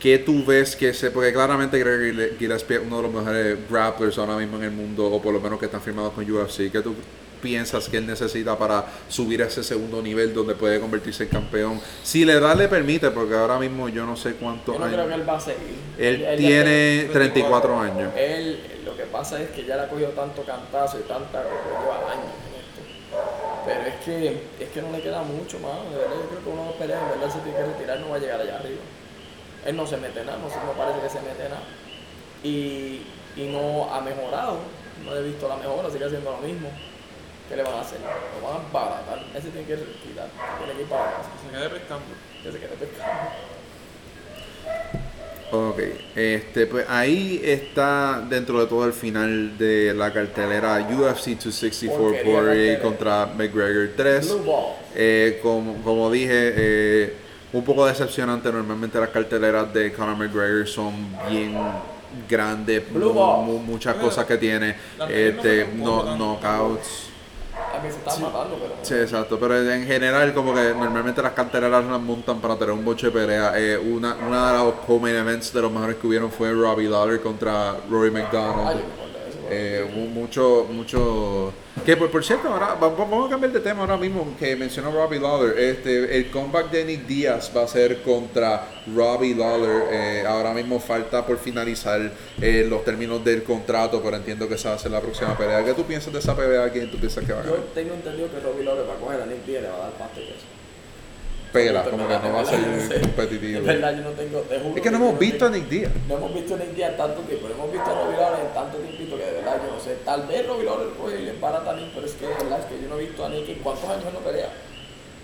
[0.00, 4.16] ¿qué tú ves que se, porque claramente Gille- Gillespie es uno de los mejores grapplers
[4.18, 6.80] ahora mismo en el mundo, o por lo menos que están firmados con UFC, ¿qué
[6.82, 6.94] tú
[7.42, 11.80] piensas que él necesita para subir a ese segundo nivel donde puede convertirse en campeón?
[12.02, 14.96] Si le da, le permite, porque ahora mismo yo no sé cuántos Yo no años.
[14.96, 15.76] creo que él va a seguir.
[15.98, 18.12] Él ya tiene 34 años.
[18.16, 22.10] Él, lo que pasa es que ya le ha cogido tanto cantazo y tanta lleva
[22.12, 22.58] años en.
[23.66, 25.90] Pero es que, es que no le queda mucho más.
[25.92, 28.16] De verdad, yo creo que uno pelea, de verdad, se tiene que retirar, no va
[28.16, 28.80] a llegar allá arriba.
[29.66, 31.62] Él no se mete nada, no, se- no parece que se mete nada.
[32.42, 33.02] Y,
[33.36, 34.58] y no ha mejorado.
[35.04, 36.70] No he visto la mejora, sigue haciendo lo mismo.
[37.48, 37.98] ¿Qué le van a hacer?
[38.00, 39.24] Lo van a baratar.
[39.34, 40.28] Ese tiene que retirar,
[40.58, 41.30] tiene que ir para casa.
[41.44, 42.04] Se quede pescando.
[42.42, 43.30] Que se quede pescando.
[45.50, 45.78] Ok,
[46.14, 52.38] este, pues ahí está dentro de todo el final de la cartelera UFC 264 Porquería
[52.38, 54.28] Poirier contra McGregor 3.
[54.28, 54.74] Blue ball.
[54.94, 57.14] Eh, como, como dije, eh,
[57.52, 58.52] un poco decepcionante.
[58.52, 60.94] Normalmente las carteleras de Conor McGregor son
[61.28, 61.56] bien
[62.28, 64.76] grandes, muchas cosas que tiene,
[65.08, 67.08] este, no, knockouts.
[67.54, 68.74] A mí se están matando, pero.
[68.82, 72.84] Sí, exacto, pero en general como que normalmente las carteleras las montan para tener un
[72.84, 73.52] boche de pelea.
[73.56, 77.20] Eh, una, una de los co-main events de los mejores que hubieron fue Robbie Lawler
[77.20, 78.80] contra Rory McDonald.
[79.48, 79.84] De eso.
[79.86, 81.52] Eh, mu- mucho, mucho...
[81.86, 84.56] Que por, por cierto, ahora va- va- vamos a cambiar de tema ahora mismo, que
[84.56, 85.56] mencionó Robbie Lawler.
[85.58, 89.82] Este, el comeback de Nick Díaz va a ser contra Robbie Lawler.
[89.92, 92.10] Eh, ahora mismo falta por finalizar
[92.42, 95.64] eh, los términos del contrato, pero entiendo que esa va a ser la próxima pelea.
[95.64, 96.68] ¿Qué tú piensas de esa pelea?
[96.70, 97.66] ¿Quién tú piensas que va a Yo ganar?
[97.74, 99.80] tengo entendido que Robbie Lawler va a coger a Nick Díaz y le va a
[99.82, 100.46] dar pasta y queso.
[101.52, 103.00] Pela, Es como que no va a ser sí.
[103.00, 103.58] competitivo.
[103.60, 104.40] Es verdad, yo no tengo.
[104.40, 105.92] te juro Es que no hemos visto a Nick Díaz.
[106.08, 108.54] No hemos visto a Nick Díaz tanto tiempo, no hemos visto a Robbie Lawler en
[108.54, 109.96] tanto tiempito que de verdad yo no sé.
[110.04, 112.64] Tal vez Robbie Lawler pues, le barata a Nick, pero es que de verdad es
[112.66, 114.48] que yo no he visto a Nick en cuántos años no pelea.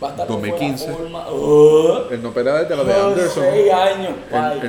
[0.02, 0.92] Va a estar por fuera de 2015.
[0.92, 1.26] forma.
[1.28, 2.08] ¡Oh!
[2.10, 3.44] Él no pelea desde la de Anderson.
[3.50, 4.10] Seis años,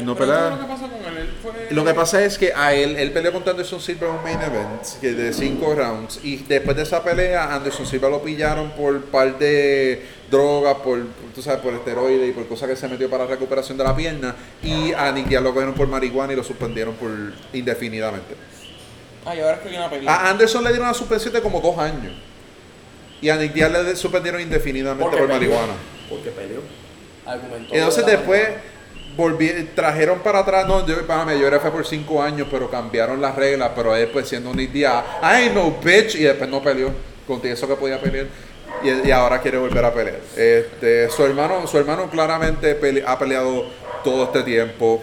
[0.03, 1.17] no lo que pasó con él.
[1.17, 1.51] Él fue...
[1.71, 4.41] Lo que pasa es que a él, él peleó contra Anderson Silva en un main
[4.41, 9.01] event que de 5 rounds y después de esa pelea Anderson Silva lo pillaron por
[9.05, 11.01] par de drogas, por,
[11.33, 14.35] tú sabes, por esteroides y por cosas que se metió para recuperación de la pierna
[14.63, 17.09] y a Nick Diaz lo cogieron por marihuana y lo suspendieron por
[17.53, 18.35] indefinidamente.
[19.25, 20.13] Ah, y ahora es que viene una pelea.
[20.13, 22.13] A Anderson le dieron una suspensión de como dos años
[23.21, 25.33] y a Nick Diaz le suspendieron indefinidamente por peleó.
[25.33, 25.73] marihuana.
[26.09, 26.61] Porque peleó.
[27.25, 27.73] Argumentó.
[27.73, 28.63] Entonces de después marihuana.
[29.17, 32.69] volví, trajeron para atrás, no, yo, para mí, yo era fue por cinco años, pero
[32.69, 36.61] cambiaron las reglas, pero él pues siendo Nick Diaz, I no bitch, y después no
[36.61, 36.91] peleó,
[37.25, 38.27] con eso que podía pelear.
[38.83, 40.19] y, y ahora quiere volver a pelear.
[40.35, 43.65] Este, su hermano, su hermano claramente pele- ha peleado
[44.03, 45.01] todo este tiempo.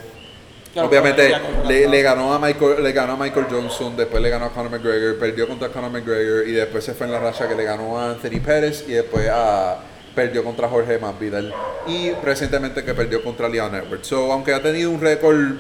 [0.73, 1.31] Claro, Obviamente
[1.69, 4.71] le, le ganó a Michael, le ganó a Michael Johnson, después le ganó a Conor
[4.71, 7.99] McGregor, perdió contra Conor McGregor y después se fue en la racha que le ganó
[7.99, 9.81] a Anthony Pérez y después a,
[10.15, 11.53] perdió contra Jorge Masvidal
[11.87, 14.07] y recientemente que perdió contra Leon Edwards.
[14.07, 15.57] So, aunque ha tenido un récord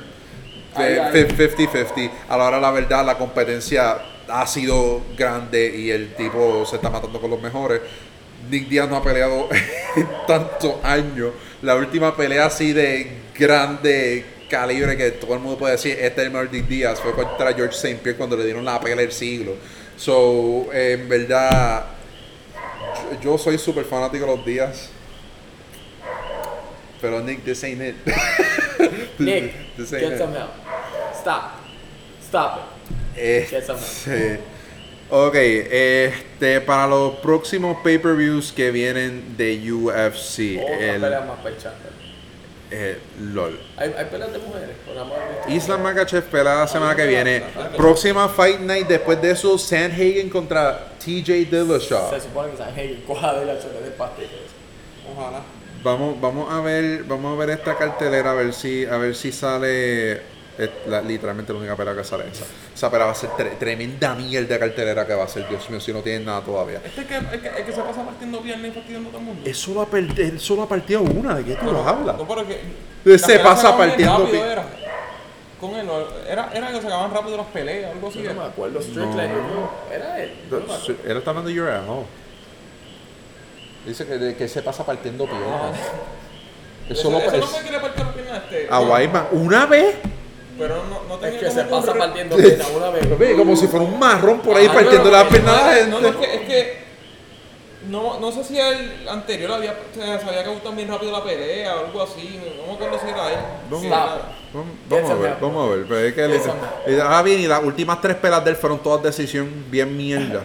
[0.75, 1.13] Ay, de ay.
[1.13, 3.99] 50-50, a la hora la verdad la competencia
[4.29, 7.81] ha sido grande y el tipo se está matando con los mejores.
[8.51, 9.49] Nick Diaz no ha peleado
[9.97, 11.33] en tantos años.
[11.61, 16.53] La última pelea así de grande calibre que todo el mundo puede decir, este es
[16.53, 17.97] Nick Diaz, fue contra George St.
[18.03, 19.57] Pierre cuando le dieron la pelea del siglo.
[19.97, 21.87] So, en verdad,
[23.15, 24.91] yo, yo soy súper fanático de los Díaz.
[27.01, 27.97] Pero Nick, this ain't it.
[29.19, 30.19] Nick, This ain't get it.
[30.19, 30.51] some help.
[31.15, 31.53] Stop.
[32.21, 32.69] Stop
[33.17, 33.49] it.
[33.49, 33.89] Get some help.
[34.07, 34.41] Este,
[35.09, 42.02] ok, este, para los próximos pay-per-views que vienen de UFC, Otra el, más.
[42.73, 43.61] Eh, LOL.
[43.77, 45.63] Hay, hay peleas de mujeres, por amor de Dios.
[45.63, 47.43] Islam Makachev pelea la semana que viene.
[47.77, 52.11] Próxima Fight Night, después de eso, Sandhagen contra TJ Dillashaw.
[52.11, 54.31] Se supone que San Hegel coja de la chole de pastillas.
[55.15, 55.43] Ojalá.
[55.83, 59.33] Vamos, vamos a ver, vamos a ver esta cartelera a ver si, a ver si
[59.33, 60.32] sale
[60.65, 62.45] es la- literalmente la única pelea que sale esa.
[62.75, 65.81] Esa pelea va a ser tre- tremenda mierda cartelera que va a ser, Dios mío,
[65.81, 66.81] si no tienen nada todavía.
[66.85, 69.43] Este que, el, que, el que se pasa partiendo piernas y fastidiando todo el mundo.
[69.45, 72.17] Él solo ha, per- él solo ha partido una, ¿de qué tú hablas?
[72.17, 73.19] No, pero que.
[73.19, 74.65] Se pasa partiendo rápido, pi- Era.
[75.61, 75.95] Con él, no,
[76.29, 78.21] era, era que se acababan rápido las peleas, algo así.
[78.23, 78.81] Yo no me acuerdo.
[78.83, 79.33] Strickland,
[79.93, 80.33] era él.
[80.51, 80.57] No.
[81.11, 82.05] Él está hablando de Uriah Hall.
[83.87, 85.77] Dice que, que se pasa partiendo piernas.
[86.89, 88.67] Él Eso, eso no es- fue que le partió la pierna a este.
[88.71, 89.27] a Wyman.
[89.33, 89.97] ¿Una vez?
[90.59, 93.19] Pero no, no tenía Es que como se pasa partiendo pierna una vez.
[93.19, 95.55] Ve, Como si fuera un marrón por ahí Ah, partiendo pero la que- pierna a
[95.81, 96.01] la no, No, gente.
[96.01, 96.83] no, es que, es que
[97.89, 101.75] no, no sé si el anterior había, se, se había acabado también rápido la pelea
[101.77, 102.39] o algo así.
[102.59, 103.39] No me acuerdo si era él.
[103.71, 103.89] Vamos, Sí,
[104.89, 105.87] vamos, a ver, vamos a ver.
[105.89, 109.03] Pero es que y- ah, bien, y las últimas tres pelas de él fueron todas
[109.03, 110.45] decisión bien mierda.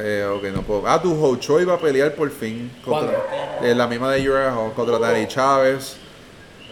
[0.00, 0.84] Eh, ok, no puedo.
[0.86, 3.16] Ah, tu Ho Choi va a pelear por fin contra
[3.62, 5.96] eh, la misma de Uriah contra Danny Chávez.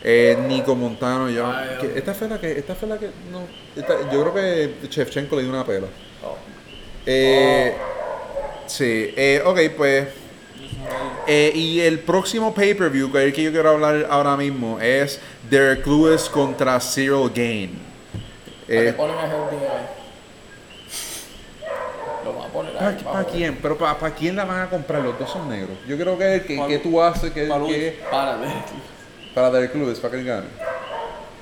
[0.09, 1.47] Eh, Nico Montano, yo.
[1.49, 2.53] Ay, que- esta fue la que.
[2.53, 3.07] Esta fue la que.
[3.33, 3.41] No.
[3.75, 5.89] esta- yo creo que Shevchenko le dio una pela.
[6.25, 6.37] Oh.
[7.05, 7.75] Eh,
[8.69, 10.09] Sí, eh, ok, pues.
[11.27, 16.29] eh, y el próximo pay-per-view que, que yo quiero hablar ahora mismo es Derek Lewis
[16.29, 17.71] contra Cyril Gain.
[18.67, 19.87] ¿Para Eh, ponen a Herbie ahí?
[22.25, 22.97] Lo van a poner ahí.
[23.05, 23.59] ¿Para quién?
[23.63, 25.03] Pero ¿para quién la van a comprar?
[25.03, 25.77] Los dos son negros.
[25.89, 28.39] Yo creo que, que, Pa' que tú haces que, que- Para.
[29.37, 30.47] Para Derek Lewis, para que él gane.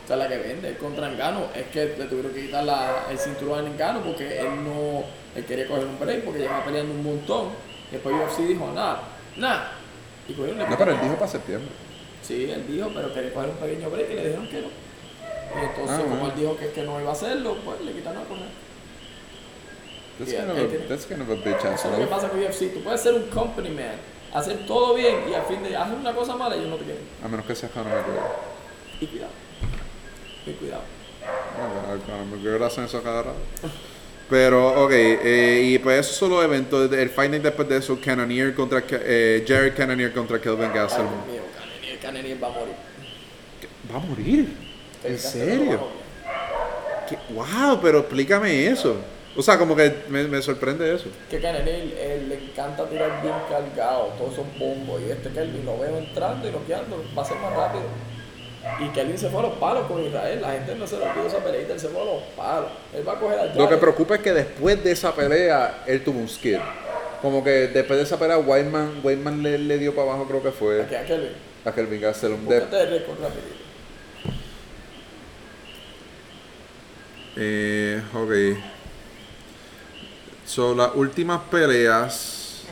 [0.05, 3.17] O sea, la que vende contra Engano es que le tuvieron que quitar la, el
[3.19, 5.05] cinturón a Engano porque él no
[5.37, 7.51] él quería coger un break porque llevaba peleando un montón.
[7.93, 9.03] Después UFC dijo, nada,
[9.37, 9.73] nada.
[10.29, 11.69] Y cogieron No, pero él dijo para septiembre.
[12.23, 14.67] Sí, él dijo, pero quería coger un pequeño break y le dijeron que no.
[14.69, 16.27] Y entonces, Ah, como bueno.
[16.35, 18.49] él dijo que, que no iba a hacerlo, pues le quitaron a comer.
[20.19, 21.81] That's, Yeah, kind of a, that's kind of a bitch ass.
[21.81, 22.73] Eso es lo que pasa con UFC.
[22.75, 23.97] Tú puedes ser un company man,
[24.35, 27.03] hacer todo bien y al fin de hacer una cosa mala ellos no te quieren.
[27.24, 28.30] A menos que sea Conor McGregor.
[29.01, 29.30] Y cuidado.
[30.47, 30.82] Y cuidado.
[32.07, 33.39] Conor McGregor hacen eso cada rato.
[34.28, 36.91] Pero, ok, eh, y pues esos son los eventos.
[36.93, 41.11] El Fight Night después de eso, Cannonier contra, eh, Jared Cannonier contra Kelvin Ay, Gastelum.
[41.11, 42.74] Dios mío, Cannonier, Cannonier va a morir.
[43.93, 44.57] ¿Va a morir?
[45.05, 45.64] ¿En Gastelum va a serio?
[45.78, 46.05] morir.
[47.09, 47.18] ¿Qué?
[47.35, 48.97] Wow, pero explícame eso.
[49.37, 51.07] O sea, como que me, me sorprende eso.
[51.28, 55.01] Que él le encanta tirar bien cargado, todos son bombos.
[55.03, 57.82] Y este Kelvin lo veo entrando y noqueando, va a ser más rápido.
[58.80, 60.41] Y Kelvin se fue a los palos con Israel.
[60.41, 62.70] La gente no se lo olvidó esa peleita, él se fue a los palos.
[62.95, 66.03] Él va a coger al Lo que preocupa es que después de esa pelea, él
[66.05, 66.59] tuvo un skid.
[67.20, 70.51] Como que después de esa pelea, Whiteman, Whiteman le, le dio para abajo, creo que
[70.53, 71.32] fue Aquí a Kelvin.
[71.64, 72.47] a Kelvin Gastelum.
[72.47, 72.62] De-.
[77.37, 78.74] Eh, ok.
[80.47, 82.63] So, las últimas peleas.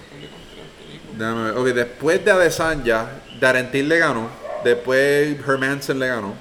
[1.17, 1.57] Déjame ver.
[1.57, 3.07] Ok, después de Adesanya,
[3.41, 4.29] Darren Till le ganó.
[4.63, 6.35] Después Hermanson le ganó.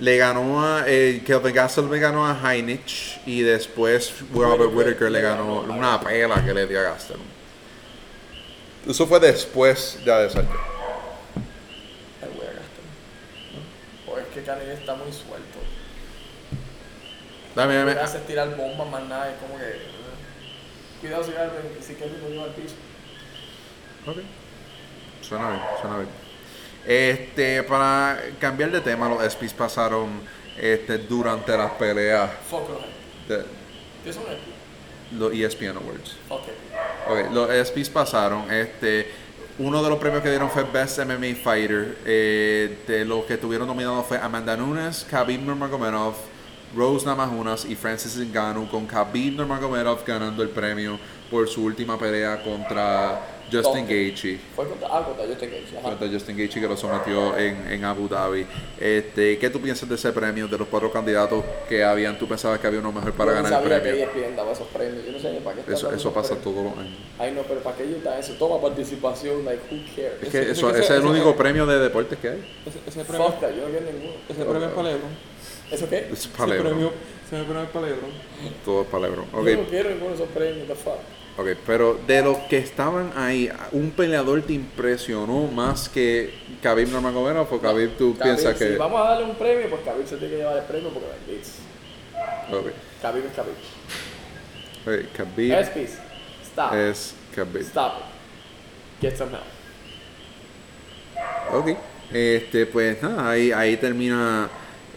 [0.00, 0.84] Le ganó a.
[0.86, 3.20] Eh, Kelvin Gastelum le ganó a Heinich.
[3.26, 7.22] Y después Robert Whittaker le ganó una pela que le dio a Gastelum.
[8.86, 10.48] Eso fue después de Adesanya.
[12.22, 12.84] El voy a gastar.
[14.06, 15.58] O es que Cannonier está muy suelto.
[17.54, 17.92] Dame, dame.
[17.92, 19.97] hace tirar bombas más nada, es como que.
[21.00, 21.32] Cuidado si
[21.82, 22.74] si Kelvin lo lleva al piso.
[24.06, 24.16] Ok.
[25.20, 26.08] Suena bien, suena bien.
[26.86, 30.20] Este, para cambiar de tema, los ESPYs pasaron
[30.58, 32.68] este, durante las peleas Fuck
[33.28, 33.44] de
[34.04, 35.18] ¿Qué son ESPYs?
[35.18, 36.16] los ESPN Awards.
[36.30, 36.48] ESPYs.
[37.08, 38.50] Ok, los ESPYs pasaron.
[38.50, 39.10] Este,
[39.58, 41.98] uno de los premios que dieron fue Best MMA Fighter.
[42.06, 46.14] Eh, de los que tuvieron nominados fue Amanda Nunes, Khabib Nurmagomedov,
[46.76, 50.98] Rose Namajunas y Francis Ngannou, con Khabib Nurmagomedov ganando el premio
[51.30, 53.86] por su última pelea contra Justin.
[53.86, 54.38] Gaethje.
[54.54, 55.78] Fue contra, ah, contra Justin Gaethje.
[55.78, 55.88] ajá.
[55.88, 58.46] Contra Justin Gaethje que lo sometió en, en Abu Dhabi.
[58.78, 60.46] Este, ¿Qué tú piensas de ese premio?
[60.48, 63.52] De los cuatro candidatos que habían, ¿tú pensabas que había uno mejor para Yo ganar
[63.52, 64.12] el sabía premio?
[64.12, 65.06] que ESPN daba esos premios.
[65.06, 66.44] Yo no sé ni para qué está Eso, eso pasa premios.
[66.54, 66.98] todos los años.
[67.18, 68.34] Ay, no, pero ¿para qué ellos dan eso?
[68.34, 70.12] Toma participación, like, who cares?
[70.22, 72.44] Es que Ese- eso, ese- ese es el ese- único premio de deportes que hay.
[72.66, 74.12] Ese, ese premio, Fuck yo no quiero ninguno.
[74.28, 75.37] ese premio es para Lebron.
[75.70, 76.08] ¿Eso qué?
[76.12, 76.62] Es LeBron.
[76.62, 76.92] premio,
[77.26, 78.10] ese premio es para Lebron.
[78.64, 79.26] Todo es LeBron.
[79.46, 80.94] Yo no quiero ninguno de esos premios, the fuck.
[81.36, 87.52] ok, pero de los que estaban ahí, ¿un peleador te impresionó más que Khabib Nurmagomedov
[87.52, 88.76] o Khabib tú Khabib, piensas Si que...?
[88.76, 91.32] vamos a darle un premio, pues Khabib se tiene que llevar el premio porque like,
[91.32, 91.58] it's-
[92.50, 92.66] Ok,
[93.02, 93.54] Khabib es Khabib.
[94.86, 95.98] ok, Khabib ESPYs,
[96.50, 96.72] stop.
[96.74, 97.62] es Khabib.
[97.62, 99.02] Stop it.
[99.02, 99.44] Get some help.
[101.52, 101.76] Ok,
[102.12, 104.48] este, pues nada, ahí, ahí termina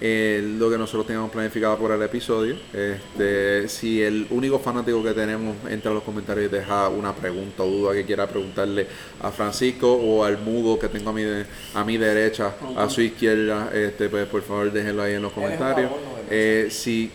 [0.01, 2.55] eh, lo que nosotros teníamos planificado por el episodio.
[2.73, 7.63] Este, si el único fanático que tenemos entra en los comentarios y deja una pregunta
[7.63, 8.87] o duda que quiera preguntarle
[9.21, 11.45] a Francisco o al mudo que tengo a mi, de-
[11.75, 15.91] a mi derecha, a su izquierda, este, pues por favor déjenlo ahí en los comentarios.
[16.29, 17.11] Eh, si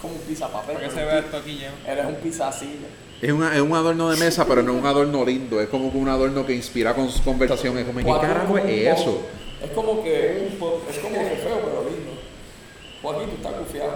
[0.00, 0.76] Como un pizza papel.
[0.76, 1.74] Para que se tú esto aquí lleno.
[1.86, 2.86] Eres un pizza silla.
[3.20, 5.90] es, una- es un adorno de mesa, pero no es un adorno lindo, es como
[5.90, 7.76] que un adorno que inspira con conversación.
[7.78, 9.22] Es como, ¿qué Joaquín carajo es eso?
[9.60, 11.77] Es como que es como que feo pero.
[13.02, 13.92] Joaquín, tú estás confiado.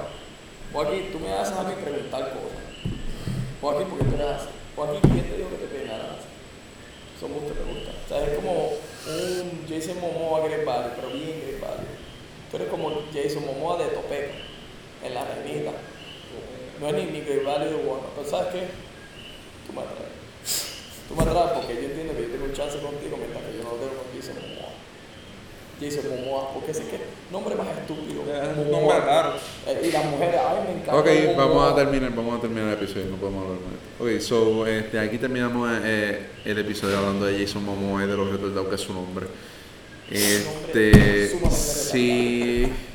[0.72, 2.62] Joaquín, tú me haces a mí preguntar cosas.
[3.60, 4.48] Joaquín, ¿por qué tú eres así?
[4.76, 6.28] Joaquín, ¿quién te dijo que te peinaras así?
[7.16, 7.90] Eso mucho te gusta.
[7.90, 11.92] O sea, es como un Jason Momoa Value, pero bien Value.
[12.50, 14.34] Tú eres como Jason Momoa de Topeka,
[15.02, 15.72] en la reinita.
[16.80, 18.10] No es ni, ni Value de Warner.
[18.14, 18.62] Pero ¿sabes qué?
[19.66, 20.14] Tú me atraes.
[21.08, 23.64] Tú me atraes porque yo entiendo que yo tengo un chance contigo mientras que yo
[23.64, 24.61] no tengo con Jason Momoa.
[25.82, 26.98] Jason Momoa, porque ese que
[27.30, 28.22] nombre más estúpido.
[28.32, 28.94] Es un Momoa.
[28.94, 29.32] nombre raro.
[29.66, 30.96] Eh, y las mujeres, ay, me encanta.
[30.96, 33.72] Ok, vamos a terminar, vamos a terminar el episodio, no podemos hablar más.
[34.00, 38.30] Ok, so, este, aquí terminamos eh, el episodio hablando de Jason Momoa y de los
[38.30, 39.26] retardados que es su nombre.
[40.10, 42.91] Este, sumamente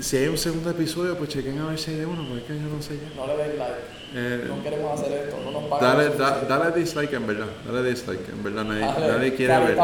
[0.00, 2.68] si, hay un segundo episodio, pues chequen a ver si hay de uno, porque yo
[2.74, 3.14] no sé ya.
[3.16, 3.74] No le den like.
[4.14, 5.96] Eh, No queremos hacer esto, no nos pagan.
[5.98, 9.76] dale, da- dale dislike en verdad, dale dislike, en verdad nadie, Dale, nadie quiere ver.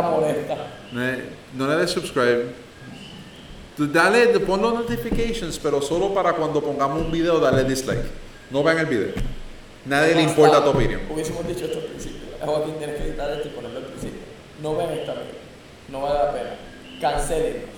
[0.92, 1.22] Nadie-
[1.54, 2.44] no le des subscribe.
[3.78, 8.04] Dale, pon los notifications, pero solo para cuando pongamos un video, dale dislike.
[8.50, 9.12] No vean el video.
[9.86, 11.02] Nadie le importa tu opinión.
[11.08, 12.18] Hubiésemos dicho esto al principio.
[12.44, 14.18] Joaquín, tienes que editar esto y ponerlo al principio.
[14.62, 15.38] No vean esta video.
[15.90, 16.50] No vale la pena.
[17.00, 17.77] Cancelennos.